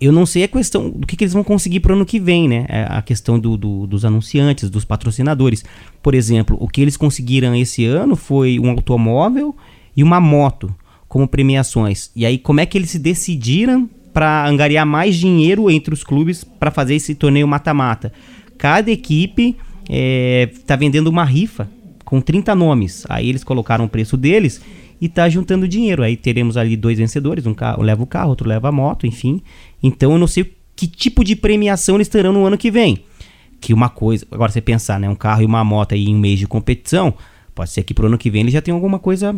Eu 0.00 0.12
não 0.12 0.26
sei 0.26 0.42
a 0.44 0.48
questão 0.48 0.90
do 0.90 1.06
que, 1.06 1.16
que 1.16 1.24
eles 1.24 1.32
vão 1.32 1.44
conseguir 1.44 1.80
para 1.80 1.92
o 1.92 1.96
ano 1.96 2.04
que 2.04 2.20
vem, 2.20 2.46
né? 2.46 2.66
É 2.68 2.86
a 2.90 3.00
questão 3.00 3.38
do, 3.38 3.56
do, 3.56 3.86
dos 3.86 4.04
anunciantes, 4.04 4.68
dos 4.68 4.84
patrocinadores. 4.84 5.64
Por 6.02 6.14
exemplo, 6.14 6.58
o 6.60 6.68
que 6.68 6.82
eles 6.82 6.96
conseguiram 6.96 7.54
esse 7.54 7.86
ano 7.86 8.16
foi 8.16 8.58
um 8.58 8.68
automóvel 8.68 9.56
e 9.96 10.02
uma 10.02 10.20
moto 10.20 10.74
como 11.08 11.28
premiações. 11.28 12.10
E 12.14 12.26
aí, 12.26 12.38
como 12.38 12.60
é 12.60 12.66
que 12.66 12.76
eles 12.76 12.90
se 12.90 12.98
decidiram 12.98 13.88
para 14.12 14.48
angariar 14.48 14.86
mais 14.86 15.16
dinheiro 15.16 15.70
entre 15.70 15.92
os 15.92 16.02
clubes 16.02 16.44
para 16.44 16.70
fazer 16.70 16.94
esse 16.94 17.14
torneio 17.14 17.46
mata-mata? 17.46 18.12
Cada 18.58 18.90
equipe 18.90 19.56
está 19.84 20.74
é, 20.74 20.76
vendendo 20.76 21.08
uma 21.08 21.24
rifa 21.24 21.68
com 22.04 22.20
30 22.20 22.54
nomes. 22.54 23.04
Aí 23.08 23.28
eles 23.28 23.44
colocaram 23.44 23.84
o 23.84 23.88
preço 23.88 24.16
deles 24.16 24.60
e 25.00 25.08
tá 25.08 25.28
juntando 25.28 25.68
dinheiro. 25.68 26.02
Aí 26.02 26.16
teremos 26.16 26.56
ali 26.56 26.76
dois 26.76 26.98
vencedores, 26.98 27.46
um 27.46 27.54
carro 27.54 27.82
leva 27.82 28.02
o 28.02 28.06
carro, 28.06 28.30
outro 28.30 28.48
leva 28.48 28.68
a 28.68 28.72
moto, 28.72 29.06
enfim. 29.06 29.42
Então 29.82 30.12
eu 30.12 30.18
não 30.18 30.26
sei 30.26 30.54
que 30.76 30.86
tipo 30.86 31.24
de 31.24 31.36
premiação 31.36 31.96
eles 31.96 32.08
terão 32.08 32.32
no 32.32 32.44
ano 32.44 32.58
que 32.58 32.70
vem. 32.70 33.04
Que 33.60 33.72
uma 33.72 33.88
coisa, 33.88 34.26
agora 34.30 34.50
você 34.50 34.60
pensar, 34.60 35.00
né, 35.00 35.08
um 35.08 35.14
carro 35.14 35.42
e 35.42 35.44
uma 35.44 35.64
moto 35.64 35.94
aí 35.94 36.06
em 36.06 36.14
um 36.14 36.18
mês 36.18 36.38
de 36.38 36.46
competição, 36.46 37.14
pode 37.54 37.70
ser 37.70 37.82
que 37.82 37.94
pro 37.94 38.06
ano 38.06 38.18
que 38.18 38.30
vem 38.30 38.42
eles 38.42 38.52
já 38.52 38.60
tenham 38.60 38.76
alguma 38.76 38.98
coisa, 38.98 39.34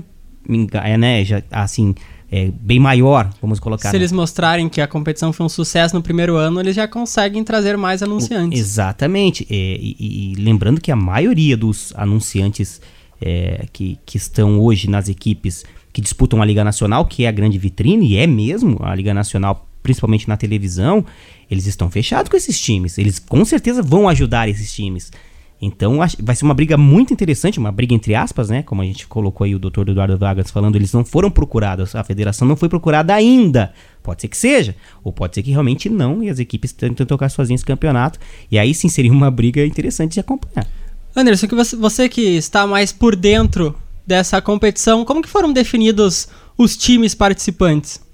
é, 0.73 0.97
né, 0.97 1.25
já, 1.25 1.43
assim, 1.51 1.95
é, 2.31 2.51
bem 2.61 2.79
maior, 2.79 3.31
vamos 3.41 3.61
colocar. 3.61 3.89
Se 3.89 3.95
né? 3.95 3.99
eles 3.99 4.13
mostrarem 4.13 4.69
que 4.69 4.81
a 4.81 4.87
competição 4.87 5.33
foi 5.33 5.47
um 5.47 5.49
sucesso 5.49 5.95
no 5.95 6.03
primeiro 6.03 6.37
ano, 6.37 6.61
eles 6.61 6.75
já 6.75 6.89
conseguem 6.89 7.45
trazer 7.45 7.77
mais 7.77 8.03
anunciantes. 8.03 8.59
Exatamente. 8.59 9.47
É, 9.49 9.55
e, 9.55 9.97
e, 9.99 10.35
lembrando 10.37 10.81
que 10.81 10.91
a 10.91 10.97
maioria 10.97 11.57
dos 11.57 11.93
anunciantes 11.97 12.81
é, 13.21 13.67
que, 13.73 13.99
que 14.05 14.17
estão 14.17 14.61
hoje 14.61 14.91
nas 14.91 15.09
equipes 15.09 15.65
que 15.93 16.01
disputam 16.01 16.43
a 16.43 16.45
Liga 16.45 16.63
Nacional, 16.63 17.07
que 17.07 17.25
é 17.25 17.29
a 17.29 17.33
grande 17.33 17.59
vitrine, 17.59 18.07
e 18.07 18.17
é 18.19 18.27
mesmo 18.27 18.79
a 18.83 18.95
Liga 18.95 19.15
Nacional, 19.15 19.67
principalmente 19.83 20.29
na 20.29 20.37
televisão, 20.37 21.05
eles 21.51 21.67
estão 21.67 21.91
fechados 21.91 22.29
com 22.29 22.37
esses 22.37 22.61
times. 22.61 22.99
Eles 22.99 23.19
com 23.19 23.45
certeza 23.45 23.83
vão 23.83 24.09
ajudar 24.09 24.49
esses 24.49 24.75
times. 24.75 25.11
Então 25.61 25.99
vai 26.21 26.37
ser 26.37 26.45
uma 26.45 26.55
briga 26.55 26.77
muito 26.77 27.12
interessante, 27.12 27.59
uma 27.59 27.73
briga 27.73 27.95
entre 27.95 28.14
aspas, 28.14 28.51
né? 28.51 28.62
Como 28.62 28.83
a 28.83 28.85
gente 28.85 29.07
colocou 29.07 29.45
aí 29.45 29.55
o 29.55 29.59
doutor 29.59 29.88
Eduardo 29.88 30.19
Vargas 30.19 30.51
falando, 30.51 30.77
eles 30.77 30.92
não 30.92 31.05
foram 31.05 31.31
procurados, 31.31 31.95
a 31.95 32.05
federação 32.05 32.47
não 32.47 32.57
foi 32.57 32.69
procurada 32.69 33.14
ainda. 33.14 33.73
Pode 34.03 34.21
ser 34.21 34.29
que 34.29 34.37
seja, 34.37 34.77
ou 35.03 35.12
pode 35.12 35.35
ser 35.35 35.42
que 35.42 35.51
realmente 35.51 35.88
não, 35.88 36.23
e 36.23 36.29
as 36.29 36.38
equipes 36.38 36.73
tentam 36.73 37.07
tocar 37.07 37.31
sozinhas 37.31 37.61
esse 37.61 37.66
campeonato. 37.66 38.19
E 38.51 38.59
aí 38.59 38.75
sim 38.75 38.88
seria 38.88 39.11
uma 39.12 39.31
briga 39.31 39.64
interessante 39.64 40.14
de 40.14 40.21
acompanhar. 40.21 40.66
Anderson, 41.14 41.49
que 41.49 41.55
você, 41.55 41.75
você 41.75 42.09
que 42.09 42.37
está 42.37 42.66
mais 42.66 42.92
por 42.92 43.16
dentro 43.16 43.75
dessa 44.07 44.40
competição, 44.42 45.05
como 45.05 45.23
que 45.23 45.29
foram 45.29 45.53
definidos 45.53 46.29
os 46.59 46.77
times 46.77 47.14
participantes? 47.14 48.06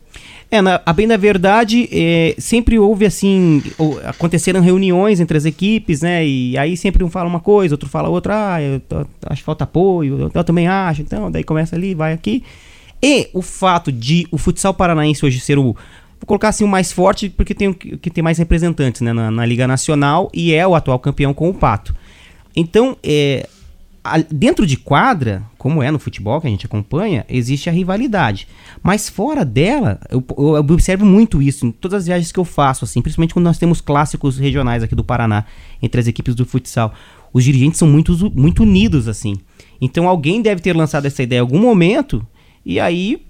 É, 0.52 0.60
na, 0.60 0.82
a 0.84 0.92
bem 0.92 1.08
da 1.08 1.16
verdade, 1.16 1.88
é, 1.90 2.34
sempre 2.36 2.78
houve 2.78 3.06
assim, 3.06 3.62
ou, 3.78 3.98
aconteceram 4.04 4.60
reuniões 4.60 5.18
entre 5.18 5.38
as 5.38 5.46
equipes, 5.46 6.02
né? 6.02 6.26
E 6.26 6.58
aí 6.58 6.76
sempre 6.76 7.02
um 7.02 7.08
fala 7.08 7.26
uma 7.26 7.40
coisa, 7.40 7.72
outro 7.72 7.88
fala 7.88 8.10
outra, 8.10 8.56
ah, 8.56 8.62
eu 8.62 8.78
tô, 8.80 9.06
acho 9.30 9.40
que 9.40 9.46
falta 9.46 9.64
apoio, 9.64 10.20
eu, 10.20 10.30
eu, 10.34 10.44
também 10.44 10.68
acho, 10.68 11.00
então, 11.00 11.30
daí 11.30 11.42
começa 11.42 11.74
ali, 11.74 11.94
vai 11.94 12.12
aqui. 12.12 12.44
E 13.02 13.30
o 13.32 13.40
fato 13.40 13.90
de 13.90 14.28
o 14.30 14.36
futsal 14.36 14.74
paranaense 14.74 15.24
hoje 15.24 15.40
ser 15.40 15.58
o. 15.58 15.72
Vou 15.72 16.26
colocar 16.26 16.50
assim 16.50 16.64
o 16.64 16.68
mais 16.68 16.92
forte, 16.92 17.30
porque 17.30 17.54
tem 17.54 17.72
que 17.72 18.10
tem 18.10 18.22
mais 18.22 18.36
representantes 18.36 19.00
né, 19.00 19.14
na, 19.14 19.30
na 19.30 19.46
Liga 19.46 19.66
Nacional 19.66 20.30
e 20.34 20.52
é 20.52 20.66
o 20.66 20.74
atual 20.74 20.98
campeão 20.98 21.32
com 21.32 21.48
o 21.48 21.54
Pato. 21.54 21.96
Então, 22.54 22.94
é, 23.02 23.48
dentro 24.30 24.66
de 24.66 24.76
quadra, 24.76 25.44
como 25.56 25.82
é 25.82 25.90
no 25.90 25.98
futebol 25.98 26.40
que 26.40 26.46
a 26.48 26.50
gente 26.50 26.66
acompanha, 26.66 27.24
existe 27.28 27.68
a 27.68 27.72
rivalidade. 27.72 28.48
Mas 28.82 29.08
fora 29.08 29.44
dela, 29.44 30.00
eu, 30.10 30.24
eu, 30.36 30.54
observo 30.54 31.06
muito 31.06 31.40
isso 31.40 31.66
em 31.66 31.70
todas 31.70 32.00
as 32.00 32.06
viagens 32.06 32.32
que 32.32 32.38
eu 32.38 32.44
faço, 32.44 32.84
assim, 32.84 33.00
principalmente 33.00 33.32
quando 33.32 33.44
nós 33.44 33.58
temos 33.58 33.80
clássicos 33.80 34.38
regionais 34.38 34.82
aqui 34.82 34.94
do 34.94 35.04
Paraná, 35.04 35.44
entre 35.80 36.00
as 36.00 36.08
equipes 36.08 36.34
do 36.34 36.44
futsal. 36.44 36.92
Os 37.32 37.44
dirigentes 37.44 37.78
são 37.78 37.88
muito, 37.88 38.32
muito 38.34 38.64
unidos, 38.64 39.06
assim. 39.06 39.36
Então 39.80 40.08
alguém 40.08 40.42
deve 40.42 40.60
ter 40.60 40.76
lançado 40.76 41.06
essa 41.06 41.22
ideia 41.22 41.38
em 41.38 41.42
algum 41.42 41.60
momento, 41.60 42.26
e 42.66 42.80
aí 42.80 43.24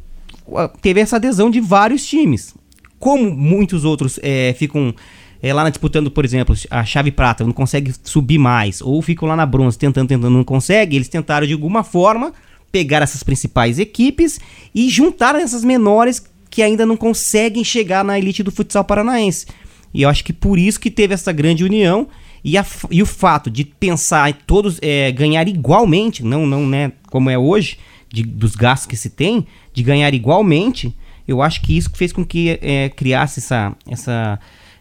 teve 0.80 1.00
essa 1.00 1.16
adesão 1.16 1.50
de 1.50 1.60
vários 1.60 2.06
times. 2.06 2.54
Como 2.98 3.30
muitos 3.30 3.84
outros 3.84 4.18
é, 4.22 4.54
ficam 4.58 4.94
é, 5.42 5.52
lá 5.52 5.68
disputando, 5.68 6.08
por 6.08 6.24
exemplo, 6.24 6.54
a 6.70 6.84
chave 6.84 7.10
prata, 7.10 7.44
não 7.44 7.52
consegue 7.52 7.92
subir 8.04 8.38
mais, 8.38 8.80
ou 8.80 9.02
ficam 9.02 9.26
lá 9.26 9.34
na 9.34 9.44
bronze 9.44 9.76
tentando, 9.76 10.06
tentando, 10.06 10.30
não 10.30 10.44
consegue, 10.44 10.94
eles 10.94 11.08
tentaram 11.08 11.46
de 11.46 11.52
alguma 11.52 11.82
forma 11.82 12.32
pegar 12.70 13.02
essas 13.02 13.24
principais 13.24 13.80
equipes 13.80 14.38
e 14.72 14.88
juntar 14.88 15.34
essas 15.34 15.64
menores 15.64 16.24
que 16.48 16.62
ainda 16.62 16.86
não 16.86 16.96
conseguem 16.96 17.64
chegar 17.64 18.04
na 18.04 18.18
elite 18.18 18.42
do 18.42 18.52
futsal 18.52 18.84
paranaense. 18.84 19.46
E 19.92 20.02
eu 20.02 20.08
acho 20.08 20.22
que 20.22 20.32
por 20.32 20.58
isso 20.58 20.78
que 20.78 20.90
teve 20.90 21.12
essa 21.12 21.32
grande 21.32 21.64
união 21.64 22.06
e, 22.44 22.56
a, 22.56 22.64
e 22.90 23.02
o 23.02 23.06
fato 23.06 23.50
de 23.50 23.64
pensar 23.64 24.30
em 24.30 24.34
todos 24.46 24.78
é, 24.80 25.10
ganhar 25.10 25.48
igualmente, 25.48 26.22
não, 26.24 26.46
não 26.46 26.66
né, 26.66 26.92
como 27.10 27.28
é 27.28 27.36
hoje, 27.36 27.78
de, 28.08 28.22
dos 28.22 28.54
gastos 28.54 28.86
que 28.86 28.96
se 28.96 29.10
tem, 29.10 29.46
de 29.74 29.82
ganhar 29.82 30.14
igualmente, 30.14 30.94
eu 31.26 31.42
acho 31.42 31.60
que 31.62 31.76
isso 31.76 31.90
fez 31.94 32.12
com 32.12 32.24
que 32.24 32.58
é, 32.62 32.88
criasse 32.90 33.40
essa, 33.40 33.74
essa 33.88 34.38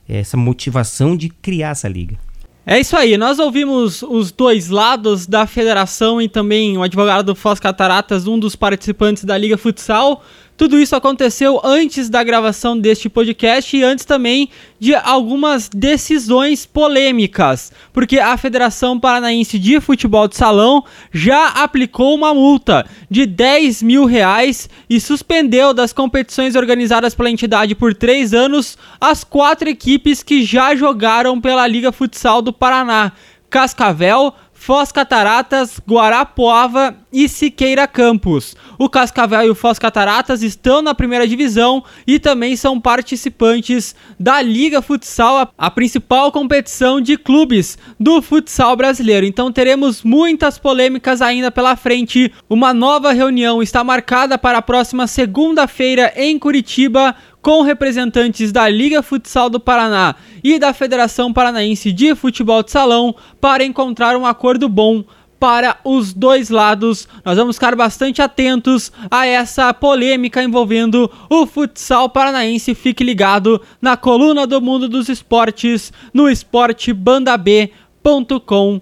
essa 0.08 0.38
motivação 0.38 1.16
de 1.16 1.30
criar 1.30 1.70
essa 1.70 1.88
liga. 1.88 2.18
É 2.66 2.80
isso 2.80 2.96
aí, 2.96 3.18
nós 3.18 3.40
ouvimos 3.40 4.04
os 4.04 4.32
dois 4.32 4.70
lados 4.70 5.26
da 5.26 5.48
federação 5.48 6.22
e 6.22 6.30
também 6.30 6.78
o 6.78 6.84
advogado 6.84 7.26
do 7.26 7.36
Foz 7.36 7.60
Cataratas, 7.60 8.28
um 8.28 8.38
dos 8.38 8.56
participantes 8.56 9.24
da 9.24 9.36
Liga 9.36 9.58
Futsal. 9.58 10.24
Tudo 10.58 10.80
isso 10.80 10.96
aconteceu 10.96 11.60
antes 11.64 12.08
da 12.08 12.24
gravação 12.24 12.78
deste 12.78 13.10
podcast 13.10 13.76
e 13.76 13.84
antes 13.84 14.06
também 14.06 14.50
de 14.80 14.94
algumas 14.94 15.68
decisões 15.68 16.66
polêmicas, 16.66 17.72
porque 17.92 18.20
a 18.20 18.38
Federação 18.38 19.00
Paranaense 19.00 19.58
de 19.58 19.82
Futebol 19.82 20.28
de 20.28 20.36
Salão 20.36 20.84
já 21.12 21.48
aplicou 21.48 22.14
uma 22.14 22.34
multa 22.34 22.86
de 23.10 23.26
10 23.26 23.82
mil 23.82 24.06
reais 24.06 24.70
e 24.90 25.00
suspendeu 25.00 25.74
das 25.74 25.92
competições 25.92 26.56
organizadas 26.56 27.16
pela 27.16 27.32
entidade 27.32 27.74
por 27.74 27.96
três 27.96 28.34
anos 28.34 28.78
as 29.00 29.24
quatro 29.24 29.68
equipes 29.68 30.22
que 30.22 30.44
já 30.44 30.76
jogaram 30.76 31.42
pela 31.42 31.66
Liga 31.66 31.92
Futsal 31.92 32.42
do 32.42 32.54
Paraná. 32.54 33.14
Cascavel, 33.50 34.34
Foz 34.64 34.92
Cataratas, 34.92 35.82
Guarapuava 35.90 36.96
e 37.12 37.28
Siqueira 37.28 37.88
Campos. 37.88 38.56
O 38.78 38.88
Cascavel 38.88 39.48
e 39.48 39.50
o 39.50 39.56
Foz 39.56 39.80
Cataratas 39.80 40.44
estão 40.44 40.84
na 40.84 40.94
primeira 40.94 41.28
divisão 41.28 41.84
e 42.06 42.20
também 42.20 42.56
são 42.56 42.80
participantes 42.80 43.96
da 44.20 44.40
Liga 44.40 44.80
Futsal, 44.80 45.52
a 45.58 45.72
principal 45.72 46.32
competição 46.32 47.02
de 47.02 47.18
clubes 47.18 47.76
do 48.00 48.22
futsal 48.22 48.76
brasileiro. 48.76 49.26
Então 49.26 49.52
teremos 49.52 50.04
muitas 50.04 50.60
polêmicas 50.60 51.24
ainda 51.24 51.50
pela 51.50 51.76
frente. 51.76 52.32
Uma 52.48 52.72
nova 52.72 53.12
reunião 53.14 53.64
está 53.64 53.84
marcada 53.84 54.38
para 54.38 54.60
a 54.60 54.62
próxima 54.62 55.08
segunda-feira 55.08 56.14
em 56.16 56.38
Curitiba 56.38 57.16
com 57.42 57.62
representantes 57.62 58.52
da 58.52 58.68
Liga 58.70 59.02
Futsal 59.02 59.50
do 59.50 59.60
Paraná 59.60 60.16
e 60.44 60.60
da 60.60 60.74
Federação 60.74 61.34
Paranaense 61.34 61.92
de 61.92 62.14
Futebol 62.16 62.64
de 62.64 62.72
Salão 62.72 63.16
para 63.40 63.64
encontrar 63.64 64.16
um 64.16 64.26
acordo 64.26 64.68
bom 64.70 65.04
para 65.40 65.78
os 65.84 66.14
dois 66.14 66.52
lados. 66.52 67.08
Nós 67.26 67.36
vamos 67.36 67.56
ficar 67.56 67.76
bastante 67.76 68.22
atentos 68.22 68.92
a 69.10 69.26
essa 69.26 69.74
polêmica 69.74 70.44
envolvendo 70.44 71.10
o 71.28 71.48
futsal 71.48 72.08
paranaense. 72.10 72.76
Fique 72.76 73.04
ligado 73.04 73.60
na 73.82 73.98
coluna 73.98 74.46
do 74.46 74.62
mundo 74.62 74.88
dos 74.88 75.10
esportes 75.10 75.92
no 76.14 76.30
esportebandab.com 76.30 78.82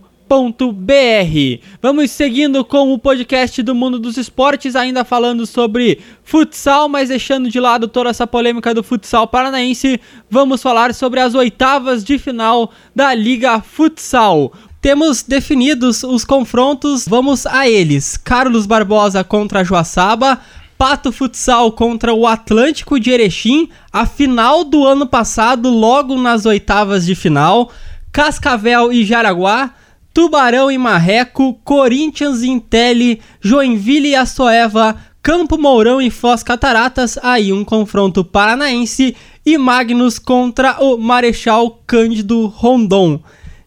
br. 0.71 1.59
Vamos 1.81 2.11
seguindo 2.11 2.63
com 2.63 2.93
o 2.93 2.99
podcast 2.99 3.63
do 3.63 3.73
mundo 3.73 3.97
dos 3.97 4.15
esportes, 4.15 4.75
ainda 4.75 5.03
falando 5.03 5.45
sobre 5.47 6.01
futsal, 6.23 6.87
mas 6.87 7.09
deixando 7.09 7.49
de 7.49 7.59
lado 7.59 7.87
toda 7.87 8.11
essa 8.11 8.27
polêmica 8.27 8.73
do 8.73 8.83
futsal 8.83 9.27
paranaense, 9.27 9.99
vamos 10.29 10.61
falar 10.61 10.93
sobre 10.93 11.19
as 11.19 11.33
oitavas 11.33 12.03
de 12.03 12.19
final 12.19 12.71
da 12.95 13.11
Liga 13.15 13.59
Futsal. 13.59 14.53
Temos 14.79 15.23
definidos 15.23 16.03
os 16.03 16.23
confrontos, 16.23 17.07
vamos 17.07 17.47
a 17.47 17.67
eles. 17.67 18.15
Carlos 18.15 18.67
Barbosa 18.67 19.23
contra 19.23 19.63
Joaçaba, 19.63 20.39
Pato 20.77 21.11
Futsal 21.11 21.71
contra 21.71 22.13
o 22.13 22.27
Atlântico 22.27 22.99
de 22.99 23.09
Erechim, 23.09 23.67
a 23.91 24.05
final 24.05 24.63
do 24.63 24.85
ano 24.85 25.07
passado, 25.07 25.69
logo 25.69 26.15
nas 26.15 26.45
oitavas 26.45 27.05
de 27.05 27.15
final. 27.15 27.71
Cascavel 28.11 28.91
e 28.91 29.03
Jaraguá, 29.03 29.73
Tubarão 30.13 30.72
e 30.72 30.78
Marreco, 30.78 31.54
Corinthians 31.63 32.41
e 32.41 32.50
Intelli, 32.50 33.22
Joinville 33.41 34.10
e 34.10 34.15
Açoeva, 34.15 34.95
Campo 35.22 35.58
Mourão 35.58 36.02
e 36.02 36.10
Foz 36.10 36.43
Cataratas, 36.43 37.17
aí 37.22 37.54
um 37.54 37.63
confronto 37.63 38.24
paranaense, 38.24 39.15
e 39.45 39.58
Magnus 39.58 40.17
contra 40.17 40.82
o 40.84 40.98
Marechal 40.98 41.82
Cândido 41.86 42.48
Rondon. 42.48 43.22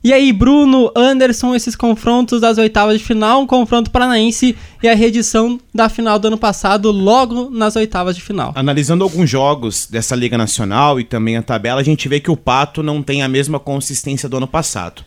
E 0.04 0.12
aí, 0.12 0.32
Bruno, 0.32 0.90
Anderson, 0.96 1.54
esses 1.54 1.76
confrontos 1.76 2.40
das 2.40 2.58
oitavas 2.58 2.98
de 2.98 3.04
final, 3.04 3.40
um 3.40 3.46
confronto 3.46 3.88
paranaense 3.88 4.56
e 4.82 4.88
a 4.88 4.96
reedição 4.96 5.60
da 5.72 5.88
final 5.88 6.18
do 6.18 6.26
ano 6.26 6.36
passado, 6.36 6.90
logo 6.90 7.48
nas 7.50 7.76
oitavas 7.76 8.16
de 8.16 8.22
final. 8.22 8.52
Analisando 8.56 9.04
alguns 9.04 9.30
jogos 9.30 9.86
dessa 9.86 10.16
Liga 10.16 10.36
Nacional 10.36 10.98
e 10.98 11.04
também 11.04 11.36
a 11.36 11.42
tabela, 11.42 11.80
a 11.80 11.84
gente 11.84 12.08
vê 12.08 12.18
que 12.18 12.32
o 12.32 12.36
Pato 12.36 12.82
não 12.82 13.00
tem 13.00 13.22
a 13.22 13.28
mesma 13.28 13.60
consistência 13.60 14.28
do 14.28 14.38
ano 14.38 14.48
passado. 14.48 15.04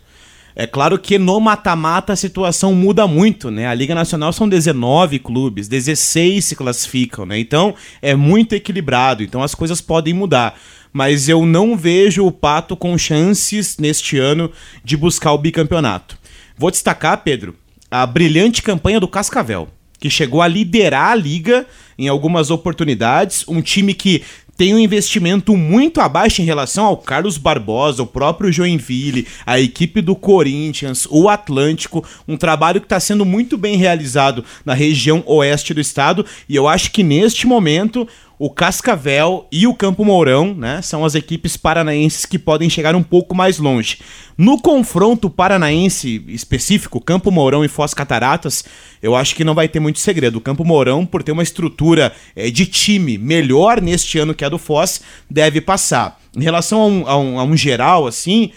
É 0.55 0.65
claro 0.65 0.97
que 0.97 1.19
no 1.19 1.37
mata-mata 1.41 2.13
a 2.13 2.15
situação 2.15 2.73
muda 2.73 3.05
muito, 3.05 3.51
né? 3.51 3.67
A 3.67 3.73
Liga 3.73 3.93
Nacional 3.93 4.31
são 4.31 4.47
19 4.47 5.19
clubes, 5.19 5.67
16 5.67 6.45
se 6.45 6.55
classificam, 6.55 7.25
né? 7.25 7.37
Então 7.37 7.75
é 8.01 8.15
muito 8.15 8.53
equilibrado, 8.53 9.21
então 9.21 9.43
as 9.43 9.53
coisas 9.53 9.81
podem 9.81 10.13
mudar. 10.13 10.57
Mas 10.93 11.27
eu 11.27 11.45
não 11.45 11.75
vejo 11.75 12.25
o 12.25 12.31
Pato 12.31 12.77
com 12.77 12.97
chances 12.97 13.77
neste 13.77 14.17
ano 14.17 14.49
de 14.81 14.95
buscar 14.95 15.33
o 15.33 15.37
bicampeonato. 15.37 16.17
Vou 16.57 16.71
destacar, 16.71 17.21
Pedro, 17.21 17.53
a 17.91 18.05
brilhante 18.05 18.63
campanha 18.63 18.99
do 18.99 19.09
Cascavel 19.09 19.67
que 19.99 20.09
chegou 20.09 20.41
a 20.41 20.47
liderar 20.47 21.11
a 21.11 21.15
liga 21.15 21.65
em 21.97 22.07
algumas 22.07 22.51
oportunidades, 22.51 23.43
um 23.47 23.61
time 23.61 23.93
que 23.93 24.21
tem 24.57 24.73
um 24.73 24.79
investimento 24.79 25.55
muito 25.57 25.99
abaixo 25.99 26.41
em 26.41 26.45
relação 26.45 26.85
ao 26.85 26.97
Carlos 26.97 27.37
Barbosa, 27.37 28.03
o 28.03 28.07
próprio 28.07 28.51
Joinville, 28.51 29.27
a 29.45 29.59
equipe 29.59 30.01
do 30.01 30.15
Corinthians, 30.15 31.07
o 31.09 31.27
Atlântico, 31.27 32.05
um 32.27 32.37
trabalho 32.37 32.79
que 32.79 32.85
está 32.85 32.99
sendo 32.99 33.25
muito 33.25 33.57
bem 33.57 33.75
realizado 33.75 34.45
na 34.63 34.73
região 34.73 35.23
oeste 35.25 35.73
do 35.73 35.81
estado. 35.81 36.25
E 36.47 36.55
eu 36.55 36.67
acho 36.67 36.91
que 36.91 37.03
neste 37.03 37.45
momento 37.45 38.07
o 38.37 38.49
Cascavel 38.49 39.47
e 39.51 39.65
o 39.65 39.73
Campo 39.73 40.03
Mourão, 40.03 40.53
né, 40.53 40.81
são 40.81 41.05
as 41.05 41.15
equipes 41.15 41.55
paranaenses 41.55 42.25
que 42.25 42.37
podem 42.37 42.69
chegar 42.69 42.95
um 42.95 43.03
pouco 43.03 43.33
mais 43.33 43.57
longe. 43.57 43.99
No 44.37 44.59
confronto 44.61 45.29
paranaense 45.29 46.23
específico, 46.27 46.99
Campo 46.99 47.31
Mourão 47.31 47.63
e 47.63 47.69
Foz 47.69 47.93
Cataratas, 47.93 48.65
eu 49.01 49.15
acho 49.15 49.35
que 49.35 49.45
não 49.45 49.55
vai 49.55 49.69
ter 49.69 49.79
muito 49.79 49.99
segredo. 49.99 50.37
O 50.37 50.41
Campo 50.41 50.65
Mourão, 50.65 51.05
por 51.05 51.23
ter 51.23 51.31
uma 51.31 51.43
estrutura 51.43 52.11
é, 52.35 52.49
de 52.49 52.65
time 52.65 53.17
melhor 53.17 53.81
neste 53.81 54.19
ano 54.19 54.33
que 54.33 54.43
a 54.43 54.49
do 54.49 54.57
Foz, 54.57 55.01
deve 55.29 55.61
passar. 55.61 56.19
Em 56.35 56.43
relação 56.43 56.81
a 56.81 56.85
um, 56.85 57.07
a 57.07 57.17
um, 57.17 57.39
a 57.39 57.43
um 57.43 57.55
geral, 57.55 58.05
assim, 58.05 58.51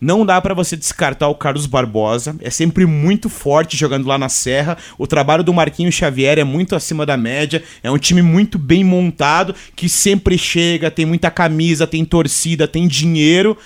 não 0.00 0.24
dá 0.24 0.40
para 0.40 0.54
você 0.54 0.76
descartar 0.76 1.28
o 1.28 1.34
Carlos 1.34 1.66
Barbosa, 1.66 2.34
é 2.40 2.48
sempre 2.48 2.86
muito 2.86 3.28
forte 3.28 3.76
jogando 3.76 4.06
lá 4.06 4.16
na 4.16 4.28
Serra. 4.28 4.78
O 4.96 5.06
trabalho 5.06 5.44
do 5.44 5.52
Marquinhos 5.52 5.94
Xavier 5.94 6.38
é 6.38 6.44
muito 6.44 6.74
acima 6.74 7.04
da 7.04 7.16
média, 7.16 7.62
é 7.82 7.90
um 7.90 7.98
time 7.98 8.22
muito 8.22 8.58
bem 8.58 8.82
montado, 8.82 9.54
que 9.76 9.88
sempre 9.88 10.38
chega, 10.38 10.90
tem 10.90 11.04
muita 11.04 11.30
camisa, 11.30 11.86
tem 11.86 12.04
torcida, 12.04 12.66
tem 12.66 12.88
dinheiro. 12.88 13.56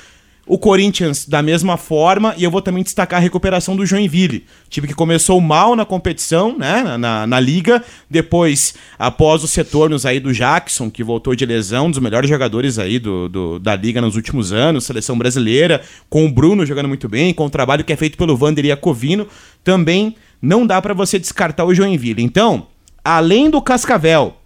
O 0.46 0.58
Corinthians 0.58 1.26
da 1.26 1.42
mesma 1.42 1.78
forma, 1.78 2.34
e 2.36 2.44
eu 2.44 2.50
vou 2.50 2.60
também 2.60 2.82
destacar 2.82 3.18
a 3.18 3.22
recuperação 3.22 3.74
do 3.74 3.86
Joinville. 3.86 4.44
Time 4.68 4.86
que 4.86 4.94
começou 4.94 5.40
mal 5.40 5.74
na 5.74 5.86
competição, 5.86 6.56
né, 6.58 6.98
na, 6.98 7.26
na 7.26 7.40
liga, 7.40 7.82
depois, 8.10 8.74
após 8.98 9.42
os 9.42 9.54
retornos 9.54 10.04
aí 10.04 10.20
do 10.20 10.34
Jackson, 10.34 10.90
que 10.90 11.02
voltou 11.02 11.34
de 11.34 11.46
lesão, 11.46 11.86
um 11.86 11.90
dos 11.90 11.98
melhores 11.98 12.28
jogadores 12.28 12.78
aí 12.78 12.98
do, 12.98 13.26
do, 13.28 13.58
da 13.58 13.74
liga 13.74 14.02
nos 14.02 14.16
últimos 14.16 14.52
anos, 14.52 14.84
seleção 14.84 15.16
brasileira, 15.16 15.80
com 16.10 16.26
o 16.26 16.30
Bruno 16.30 16.66
jogando 16.66 16.88
muito 16.88 17.08
bem, 17.08 17.32
com 17.32 17.46
o 17.46 17.50
trabalho 17.50 17.82
que 17.82 17.92
é 17.92 17.96
feito 17.96 18.18
pelo 18.18 18.36
Vander 18.36 18.66
Iacovino, 18.66 19.26
também 19.62 20.14
não 20.42 20.66
dá 20.66 20.80
para 20.82 20.92
você 20.92 21.18
descartar 21.18 21.64
o 21.64 21.74
Joinville. 21.74 22.22
Então, 22.22 22.66
além 23.02 23.48
do 23.48 23.62
Cascavel, 23.62 24.36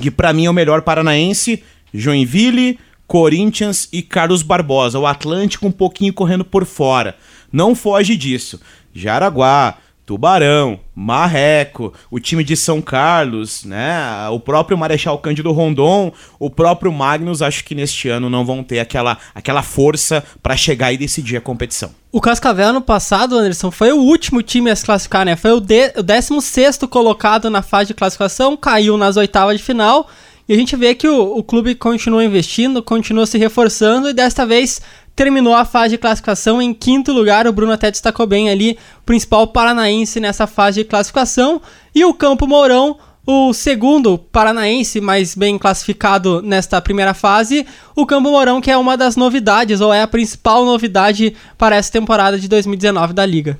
que 0.00 0.10
para 0.10 0.32
mim 0.32 0.46
é 0.46 0.50
o 0.50 0.54
melhor 0.54 0.82
paranaense, 0.82 1.62
Joinville, 1.94 2.78
Corinthians 3.06 3.88
e 3.92 4.02
Carlos 4.02 4.42
Barbosa. 4.42 4.98
O 4.98 5.06
Atlântico 5.06 5.66
um 5.66 5.72
pouquinho 5.72 6.12
correndo 6.12 6.44
por 6.44 6.64
fora. 6.64 7.16
Não 7.52 7.74
foge 7.74 8.16
disso. 8.16 8.60
Jaraguá, 8.92 9.78
Tubarão, 10.06 10.78
Marreco, 10.94 11.92
o 12.08 12.20
time 12.20 12.44
de 12.44 12.56
São 12.56 12.80
Carlos, 12.80 13.64
né? 13.64 14.28
O 14.30 14.38
próprio 14.38 14.78
Marechal 14.78 15.18
Cândido 15.18 15.50
Rondon, 15.50 16.12
o 16.38 16.48
próprio 16.48 16.92
Magnus, 16.92 17.42
acho 17.42 17.64
que 17.64 17.74
neste 17.74 18.08
ano 18.08 18.30
não 18.30 18.44
vão 18.44 18.62
ter 18.62 18.78
aquela, 18.78 19.18
aquela 19.34 19.64
força 19.64 20.22
para 20.40 20.56
chegar 20.56 20.92
e 20.92 20.96
decidir 20.96 21.36
a 21.36 21.40
competição. 21.40 21.90
O 22.12 22.20
Cascavel 22.20 22.68
ano 22.68 22.80
passado, 22.80 23.36
Anderson, 23.36 23.72
foi 23.72 23.92
o 23.92 23.98
último 23.98 24.42
time 24.42 24.70
a 24.70 24.76
se 24.76 24.84
classificar, 24.84 25.26
né? 25.26 25.34
Foi 25.34 25.50
o, 25.50 25.60
de, 25.60 25.92
o 25.96 26.02
16 26.04 26.78
colocado 26.88 27.50
na 27.50 27.60
fase 27.60 27.88
de 27.88 27.94
classificação, 27.94 28.56
caiu 28.56 28.96
nas 28.96 29.16
oitavas 29.16 29.58
de 29.58 29.64
final 29.64 30.08
e 30.48 30.54
a 30.54 30.56
gente 30.56 30.76
vê 30.76 30.94
que 30.94 31.08
o, 31.08 31.38
o 31.38 31.42
clube 31.42 31.74
continua 31.74 32.24
investindo, 32.24 32.82
continua 32.82 33.26
se 33.26 33.36
reforçando 33.36 34.08
e 34.08 34.12
desta 34.12 34.46
vez 34.46 34.80
terminou 35.16 35.54
a 35.54 35.64
fase 35.64 35.90
de 35.90 35.98
classificação 35.98 36.60
em 36.60 36.72
quinto 36.74 37.12
lugar. 37.12 37.46
O 37.46 37.52
Bruno 37.52 37.72
até 37.72 37.90
destacou 37.90 38.26
bem 38.26 38.50
ali, 38.50 38.78
principal 39.04 39.46
paranaense 39.48 40.20
nessa 40.20 40.46
fase 40.46 40.82
de 40.82 40.88
classificação. 40.88 41.60
E 41.94 42.04
o 42.04 42.14
Campo 42.14 42.46
Mourão, 42.46 42.98
o 43.26 43.52
segundo 43.52 44.18
paranaense 44.18 45.00
mais 45.00 45.34
bem 45.34 45.58
classificado 45.58 46.40
nesta 46.42 46.80
primeira 46.80 47.12
fase. 47.12 47.66
O 47.96 48.06
Campo 48.06 48.30
Mourão, 48.30 48.60
que 48.60 48.70
é 48.70 48.76
uma 48.76 48.96
das 48.96 49.16
novidades, 49.16 49.80
ou 49.80 49.92
é 49.92 50.02
a 50.02 50.06
principal 50.06 50.64
novidade 50.64 51.34
para 51.58 51.74
essa 51.74 51.90
temporada 51.90 52.38
de 52.38 52.46
2019 52.46 53.12
da 53.12 53.26
Liga. 53.26 53.58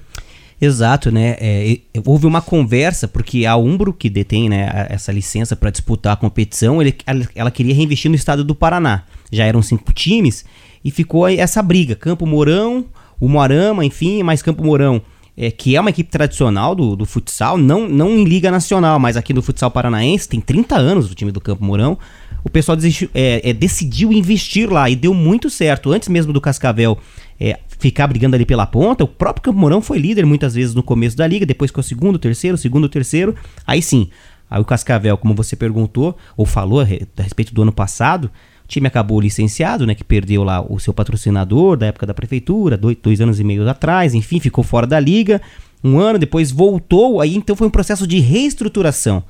Exato, 0.61 1.11
né? 1.11 1.37
É, 1.39 1.79
houve 2.05 2.27
uma 2.27 2.41
conversa, 2.41 3.07
porque 3.07 3.45
a 3.45 3.57
Umbro, 3.57 3.93
que 3.93 4.09
detém 4.09 4.49
né, 4.49 4.87
essa 4.89 5.13
licença 5.13 5.55
para 5.55 5.71
disputar 5.71 6.15
a 6.15 6.17
competição, 6.17 6.81
ele, 6.81 6.97
ela, 7.35 7.51
queria 7.51 7.75
reinvestir 7.75 8.11
no 8.11 8.15
estado 8.15 8.43
do 8.43 8.55
Paraná. 8.55 9.03
Já 9.31 9.45
eram 9.45 9.61
cinco 9.61 9.93
times 9.93 10.47
e 10.83 10.91
ficou 10.91 11.29
essa 11.29 11.63
briga: 11.63 11.95
Campo 11.95 12.25
Mourão, 12.25 12.87
o 13.21 13.29
Moarama, 13.29 13.85
enfim, 13.85 14.23
mais 14.23 14.41
Campo 14.41 14.65
Mourão, 14.65 15.03
é, 15.37 15.51
que 15.51 15.77
é 15.77 15.81
uma 15.81 15.91
equipe 15.91 16.11
tradicional 16.11 16.75
do, 16.75 16.97
do 16.97 17.05
futsal, 17.05 17.59
não, 17.59 17.87
não 17.87 18.11
em 18.11 18.25
Liga 18.25 18.51
Nacional, 18.51 18.99
mas 18.99 19.19
aqui 19.19 19.35
no 19.35 19.43
futsal 19.43 19.71
paranaense, 19.71 20.27
tem 20.27 20.41
30 20.41 20.75
anos 20.75 21.11
o 21.11 21.15
time 21.15 21.31
do 21.31 21.41
Campo 21.41 21.63
Mourão. 21.63 21.99
O 22.43 22.49
pessoal 22.49 22.77
desistiu, 22.77 23.11
é, 23.13 23.51
é, 23.51 23.53
decidiu 23.53 24.13
investir 24.13 24.73
lá 24.73 24.89
e 24.89 24.95
deu 24.95 25.13
muito 25.13 25.51
certo. 25.51 25.93
Antes 25.93 26.09
mesmo 26.09 26.33
do 26.33 26.41
Cascavel 26.41 26.97
é, 27.41 27.59
ficar 27.79 28.07
brigando 28.07 28.37
ali 28.37 28.45
pela 28.45 28.67
ponta. 28.67 29.05
O 29.05 29.09
próprio 29.09 29.45
Campo 29.45 29.59
Mourão 29.59 29.81
foi 29.81 29.99
líder 29.99 30.25
muitas 30.27 30.55
vezes 30.55 30.75
no 30.75 30.83
começo 30.83 31.17
da 31.17 31.27
liga, 31.27 31.47
depois 31.47 31.71
ficou 31.71 31.83
segundo, 31.83 32.19
terceiro, 32.19 32.57
segundo, 32.57 32.89
terceiro. 32.89 33.35
Aí 33.67 33.83
sim, 33.83 34.09
aí 34.51 34.61
o 34.61 34.65
Cascavel, 34.65 35.17
como 35.17 35.35
você 35.35 35.57
perguntou, 35.57 36.17
ou 36.37 36.47
falou 36.47 36.81
a 36.81 36.85
respeito 36.85 37.55
do 37.55 37.63
ano 37.63 37.73
passado, 37.73 38.31
o 38.65 38.69
time 38.69 38.89
acabou 38.89 39.21
licenciado, 39.21 39.87
né? 39.87 39.95
Que 39.95 40.03
perdeu 40.03 40.43
lá 40.43 40.61
o 40.61 40.79
seu 40.81 40.93
patrocinador 40.93 41.77
da 41.77 41.87
época 41.87 42.07
da 42.07 42.15
prefeitura, 42.15 42.77
dois, 42.77 42.97
dois 43.01 43.21
anos 43.21 43.39
e 43.39 43.45
meio 43.45 43.69
atrás, 43.69 44.15
enfim, 44.15 44.41
ficou 44.41 44.65
fora 44.65 44.87
da 44.87 44.99
liga. 44.99 45.41
Um 45.85 46.01
ano 46.01 46.19
depois 46.19 46.51
voltou, 46.51 47.21
aí 47.21 47.37
então 47.37 47.55
foi 47.55 47.67
um 47.67 47.71
processo 47.71 48.07
de 48.07 48.19
reestruturação. 48.19 49.23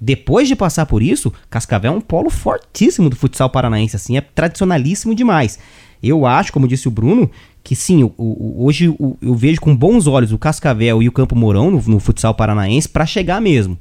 Depois 0.00 0.46
de 0.46 0.54
passar 0.54 0.86
por 0.86 1.02
isso, 1.02 1.32
Cascavel 1.48 1.92
é 1.92 1.96
um 1.96 2.00
polo 2.00 2.28
fortíssimo 2.28 3.08
do 3.08 3.16
futsal 3.16 3.48
paranaense, 3.48 3.96
assim, 3.96 4.16
é 4.16 4.20
tradicionalíssimo 4.20 5.14
demais. 5.14 5.58
Eu 6.06 6.26
acho, 6.26 6.52
como 6.52 6.68
disse 6.68 6.86
o 6.86 6.90
Bruno, 6.90 7.30
que 7.62 7.74
sim, 7.74 8.04
o, 8.04 8.12
o, 8.18 8.64
hoje 8.64 8.88
o, 8.88 9.16
eu 9.22 9.34
vejo 9.34 9.60
com 9.60 9.74
bons 9.74 10.06
olhos 10.06 10.32
o 10.32 10.38
Cascavel 10.38 11.02
e 11.02 11.08
o 11.08 11.12
Campo 11.12 11.34
Mourão 11.34 11.70
no, 11.70 11.82
no 11.82 11.98
futsal 11.98 12.34
paranaense 12.34 12.88
para 12.88 13.06
chegar 13.06 13.40
mesmo. 13.40 13.78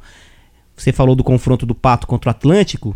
Você 0.75 0.91
falou 0.91 1.15
do 1.15 1.23
confronto 1.23 1.65
do 1.65 1.75
Pato 1.75 2.07
contra 2.07 2.29
o 2.29 2.31
Atlântico. 2.31 2.95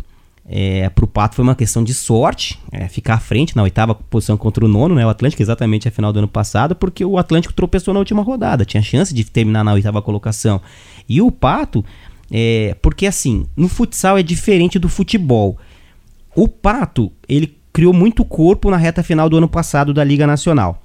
É, 0.50 0.88
pro 0.88 1.06
Pato 1.06 1.36
foi 1.36 1.42
uma 1.42 1.54
questão 1.54 1.84
de 1.84 1.92
sorte, 1.92 2.58
é, 2.72 2.88
ficar 2.88 3.14
à 3.14 3.18
frente 3.20 3.54
na 3.54 3.62
oitava 3.62 3.94
posição 3.94 4.34
contra 4.34 4.64
o 4.64 4.68
nono, 4.68 4.94
né? 4.94 5.04
O 5.04 5.10
Atlântico, 5.10 5.42
exatamente 5.42 5.86
a 5.86 5.90
final 5.90 6.10
do 6.10 6.20
ano 6.20 6.28
passado, 6.28 6.74
porque 6.74 7.04
o 7.04 7.18
Atlântico 7.18 7.52
tropeçou 7.52 7.92
na 7.92 8.00
última 8.00 8.22
rodada, 8.22 8.64
tinha 8.64 8.82
chance 8.82 9.12
de 9.12 9.24
terminar 9.24 9.62
na 9.62 9.74
oitava 9.74 10.00
colocação. 10.00 10.58
E 11.06 11.20
o 11.20 11.30
Pato, 11.30 11.84
é, 12.30 12.74
porque 12.80 13.06
assim, 13.06 13.46
no 13.54 13.68
futsal 13.68 14.16
é 14.16 14.22
diferente 14.22 14.78
do 14.78 14.88
futebol. 14.88 15.58
O 16.34 16.48
Pato, 16.48 17.12
ele 17.28 17.57
criou 17.78 17.92
muito 17.92 18.24
corpo 18.24 18.72
na 18.72 18.76
reta 18.76 19.04
final 19.04 19.28
do 19.28 19.36
ano 19.36 19.48
passado 19.48 19.94
da 19.94 20.02
Liga 20.02 20.26
Nacional. 20.26 20.82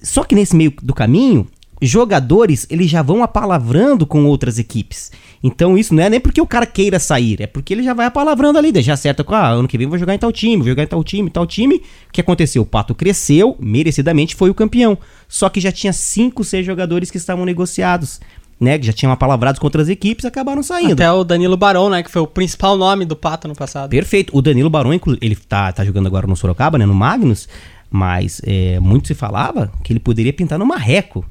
Só 0.00 0.24
que 0.24 0.34
nesse 0.34 0.56
meio 0.56 0.72
do 0.82 0.94
caminho, 0.94 1.46
jogadores 1.82 2.66
eles 2.70 2.88
já 2.88 3.02
vão 3.02 3.22
apalavrando 3.22 4.06
com 4.06 4.24
outras 4.24 4.58
equipes. 4.58 5.12
Então 5.44 5.76
isso 5.76 5.94
não 5.94 6.02
é 6.02 6.08
nem 6.08 6.18
porque 6.18 6.40
o 6.40 6.46
cara 6.46 6.64
queira 6.64 6.98
sair, 6.98 7.42
é 7.42 7.46
porque 7.46 7.74
ele 7.74 7.82
já 7.82 7.92
vai 7.92 8.06
apalavrando 8.06 8.56
ali, 8.56 8.72
já 8.80 8.94
acerta 8.94 9.22
com, 9.22 9.34
ah, 9.34 9.50
ano 9.50 9.68
que 9.68 9.76
vem 9.76 9.86
vou 9.86 9.98
jogar 9.98 10.14
em 10.14 10.18
tal 10.18 10.32
time, 10.32 10.56
vou 10.56 10.68
jogar 10.68 10.84
em 10.84 10.86
tal 10.86 11.04
time, 11.04 11.28
tal 11.28 11.46
time. 11.46 11.82
O 12.08 12.12
que 12.14 12.22
aconteceu? 12.22 12.62
O 12.62 12.66
Pato 12.66 12.94
cresceu, 12.94 13.54
merecidamente 13.60 14.34
foi 14.34 14.48
o 14.48 14.54
campeão. 14.54 14.96
Só 15.28 15.50
que 15.50 15.60
já 15.60 15.70
tinha 15.70 15.92
cinco, 15.92 16.42
seis 16.42 16.64
jogadores 16.64 17.10
que 17.10 17.18
estavam 17.18 17.44
negociados 17.44 18.22
né, 18.58 18.78
que 18.78 18.86
já 18.86 18.92
tinham 18.92 19.12
apalavrados 19.12 19.58
contra 19.58 19.82
as 19.82 19.88
equipes, 19.88 20.24
acabaram 20.24 20.62
saindo. 20.62 20.94
Até 20.94 21.10
o 21.12 21.22
Danilo 21.24 21.56
Barão, 21.56 21.90
né, 21.90 22.02
que 22.02 22.10
foi 22.10 22.22
o 22.22 22.26
principal 22.26 22.76
nome 22.76 23.04
do 23.04 23.14
Pato 23.14 23.46
no 23.46 23.54
passado. 23.54 23.90
Perfeito. 23.90 24.36
O 24.36 24.40
Danilo 24.40 24.70
Barão, 24.70 24.92
ele 24.92 25.36
tá, 25.36 25.72
tá 25.72 25.84
jogando 25.84 26.06
agora 26.06 26.26
no 26.26 26.36
Sorocaba, 26.36 26.78
né, 26.78 26.86
no 26.86 26.94
Magnus, 26.94 27.48
mas 27.90 28.40
é, 28.44 28.80
muito 28.80 29.08
se 29.08 29.14
falava 29.14 29.70
que 29.84 29.92
ele 29.92 30.00
poderia 30.00 30.32
pintar 30.32 30.58
no 30.58 30.66
Marreco. 30.66 31.24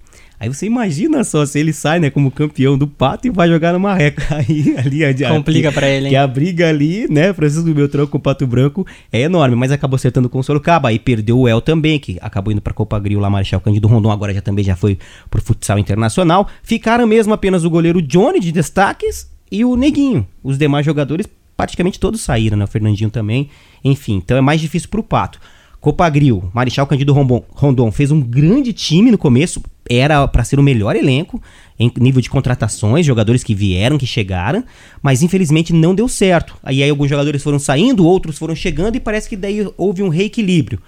Aí 0.46 0.54
você 0.54 0.68
imagina 0.68 1.24
só 1.24 1.44
se 1.44 1.60
ele 1.60 1.74
sai, 1.74 2.00
né, 2.00 2.12
como 2.12 2.30
campeão 2.30 2.78
do 2.78 2.86
Pato 2.86 3.26
e 3.26 3.32
vai 3.32 3.50
jogar 3.50 3.74
no 3.74 3.80
Marreco. 3.80 4.22
Aí 4.30 4.76
ali 4.78 5.04
adiante. 5.04 5.34
Complica 5.34 5.72
para 5.72 5.90
ele, 5.90 6.06
hein? 6.06 6.12
Que 6.12 6.16
a 6.16 6.28
briga 6.28 6.70
ali, 6.70 7.08
né, 7.10 7.34
Francisco 7.34 7.74
Beltrão 7.74 8.06
com 8.06 8.20
o 8.20 8.22
Pato 8.22 8.46
Branco 8.46 8.86
é 9.12 9.22
enorme, 9.22 9.56
mas 9.56 9.72
acabou 9.72 9.96
acertando 9.96 10.30
com 10.30 10.38
o 10.38 10.44
Sorocaba. 10.44 10.90
Aí 10.90 11.00
perdeu 11.00 11.40
o 11.40 11.48
El 11.48 11.62
também, 11.62 11.98
que 11.98 12.20
acabou 12.22 12.52
indo 12.54 12.62
pra 12.62 12.74
Copa 12.74 13.00
Gril 13.00 13.20
lá, 13.20 13.28
Marechal 13.28 13.60
Cândido 13.60 13.88
Rondon, 13.88 14.12
agora 14.12 14.36
já 14.36 14.42
também 14.42 14.64
já 14.64 14.76
foi 14.76 15.00
pro 15.32 15.42
futsal 15.42 15.80
internacional. 15.80 16.48
Ficaram 16.62 17.08
mesmo 17.08 17.34
apenas 17.34 17.66
o 17.66 17.70
goleiro 17.70 18.00
Johnny 18.00 18.40
de 18.40 18.52
destaques 18.52 19.28
e 19.52 19.66
o 19.66 19.76
Neguinho. 19.76 20.28
Os 20.44 20.60
demais 20.60 20.86
jogadores 20.86 21.28
praticamente 21.58 22.00
todos 22.00 22.22
saíram, 22.22 22.56
né, 22.56 22.66
o 22.66 22.68
Fernandinho 22.68 23.10
também. 23.10 23.50
Enfim, 23.84 24.18
então 24.18 24.38
é 24.38 24.42
mais 24.42 24.62
difícil 24.62 24.90
pro 24.90 25.02
Pato. 25.02 25.40
Copa 25.82 26.08
Gril, 26.10 26.50
Marechal 26.54 26.86
Cândido 26.88 27.14
Rondon 27.14 27.92
fez 27.92 28.12
um 28.12 28.20
grande 28.20 28.74
time 28.74 29.12
no 29.12 29.20
começo, 29.20 29.62
era 29.90 30.28
para 30.28 30.44
ser 30.44 30.60
o 30.60 30.64
melhor 30.64 30.96
elenco 30.96 31.42
em 31.80 31.92
nível 32.00 32.22
de 32.22 32.30
contratações, 32.30 33.06
jogadores 33.06 33.44
que 33.44 33.54
vieram, 33.54 33.98
que 33.98 34.06
chegaram, 34.06 34.64
mas 35.02 35.22
infelizmente 35.22 35.74
não 35.74 35.94
deu 35.94 36.08
certo. 36.08 36.56
Aí, 36.64 36.82
aí 36.82 36.90
alguns 36.90 37.10
jogadores 37.10 37.44
foram 37.44 37.60
saindo, 37.60 38.06
outros 38.06 38.38
foram 38.38 38.56
chegando 38.56 38.96
e 38.96 39.00
parece 39.00 39.28
que 39.28 39.36
daí 39.36 39.68
houve 39.78 40.02
um 40.02 40.10
reequilíbrio. 40.10 40.80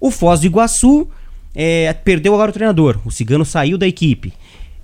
O 0.00 0.10
Foz 0.10 0.40
do 0.40 0.46
Iguaçu 0.46 1.08
é, 1.54 1.92
perdeu 1.92 2.34
agora 2.34 2.50
o 2.50 2.54
treinador, 2.54 3.00
o 3.04 3.10
Cigano 3.10 3.44
saiu 3.44 3.78
da 3.78 3.86
equipe. 3.86 4.32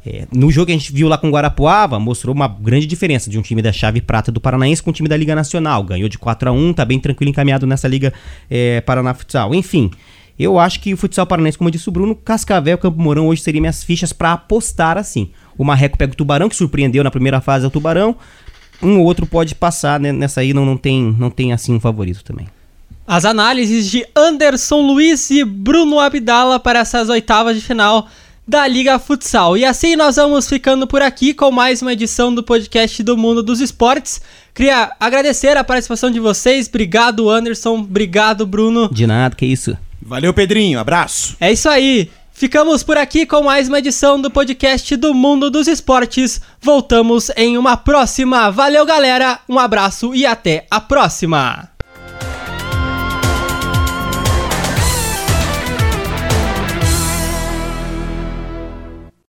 É, 0.04 0.26
no 0.34 0.50
jogo 0.50 0.66
que 0.66 0.72
a 0.72 0.76
gente 0.76 0.92
viu 0.92 1.06
lá 1.06 1.16
com 1.16 1.28
o 1.28 1.30
Guarapuava, 1.30 2.00
mostrou 2.00 2.34
uma 2.34 2.48
grande 2.48 2.86
diferença 2.86 3.30
de 3.30 3.38
um 3.38 3.42
time 3.42 3.62
da 3.62 3.72
chave 3.72 4.00
prata 4.00 4.32
do 4.32 4.40
Paranaense 4.40 4.82
com 4.82 4.90
um 4.90 4.92
time 4.92 5.08
da 5.08 5.16
Liga 5.16 5.34
Nacional. 5.34 5.84
Ganhou 5.84 6.08
de 6.08 6.18
4 6.18 6.48
a 6.48 6.52
1 6.52 6.72
tá 6.72 6.84
bem 6.84 6.98
tranquilo 6.98 7.30
encaminhado 7.30 7.66
nessa 7.66 7.86
Liga 7.86 8.12
é, 8.50 8.80
Paraná 8.80 9.14
Futsal. 9.14 9.54
Enfim, 9.54 9.90
eu 10.38 10.58
acho 10.58 10.80
que 10.80 10.94
o 10.94 10.96
futsal 10.96 11.26
paranaense, 11.26 11.58
como 11.58 11.70
disse 11.70 11.88
o 11.88 11.92
Bruno, 11.92 12.14
Cascavel, 12.14 12.78
Campo 12.78 13.00
Mourão 13.00 13.28
hoje 13.28 13.42
seriam 13.42 13.60
minhas 13.60 13.84
fichas 13.84 14.12
para 14.12 14.32
apostar 14.32 14.98
assim. 14.98 15.30
O 15.56 15.64
Marreco 15.64 15.98
pega 15.98 16.12
o 16.12 16.16
Tubarão, 16.16 16.48
que 16.48 16.56
surpreendeu 16.56 17.04
na 17.04 17.10
primeira 17.10 17.40
fase 17.40 17.66
o 17.66 17.70
Tubarão. 17.70 18.16
Um 18.82 18.98
ou 18.98 19.04
outro 19.04 19.26
pode 19.26 19.54
passar, 19.54 20.00
né? 20.00 20.10
nessa 20.12 20.40
aí 20.40 20.52
não, 20.52 20.66
não, 20.66 20.76
tem, 20.76 21.14
não 21.18 21.30
tem 21.30 21.52
assim 21.52 21.74
um 21.74 21.80
favorito 21.80 22.24
também. 22.24 22.46
As 23.06 23.24
análises 23.24 23.90
de 23.90 24.06
Anderson 24.16 24.80
Luiz 24.80 25.30
e 25.30 25.44
Bruno 25.44 26.00
Abdala 26.00 26.58
para 26.58 26.80
essas 26.80 27.08
oitavas 27.08 27.56
de 27.56 27.62
final 27.62 28.08
da 28.46 28.66
Liga 28.66 28.98
Futsal. 28.98 29.56
E 29.56 29.64
assim 29.64 29.94
nós 29.94 30.16
vamos 30.16 30.48
ficando 30.48 30.86
por 30.86 31.02
aqui 31.02 31.32
com 31.32 31.50
mais 31.50 31.82
uma 31.82 31.92
edição 31.92 32.34
do 32.34 32.42
podcast 32.42 33.02
do 33.02 33.16
Mundo 33.16 33.42
dos 33.42 33.60
Esportes. 33.60 34.20
Queria 34.54 34.92
agradecer 34.98 35.56
a 35.56 35.64
participação 35.64 36.10
de 36.10 36.18
vocês. 36.18 36.68
Obrigado, 36.68 37.30
Anderson. 37.30 37.78
Obrigado, 37.78 38.46
Bruno. 38.46 38.88
De 38.92 39.06
nada, 39.06 39.34
que 39.34 39.46
isso. 39.46 39.76
Valeu, 40.04 40.34
Pedrinho. 40.34 40.78
Abraço. 40.78 41.36
É 41.40 41.52
isso 41.52 41.68
aí. 41.68 42.10
Ficamos 42.32 42.82
por 42.82 42.96
aqui 42.96 43.24
com 43.24 43.42
mais 43.42 43.68
uma 43.68 43.78
edição 43.78 44.20
do 44.20 44.30
podcast 44.30 44.96
do 44.96 45.14
Mundo 45.14 45.50
dos 45.50 45.68
Esportes. 45.68 46.40
Voltamos 46.60 47.30
em 47.36 47.56
uma 47.56 47.76
próxima. 47.76 48.50
Valeu, 48.50 48.84
galera. 48.84 49.38
Um 49.48 49.58
abraço 49.58 50.14
e 50.14 50.26
até 50.26 50.66
a 50.70 50.80
próxima. 50.80 51.71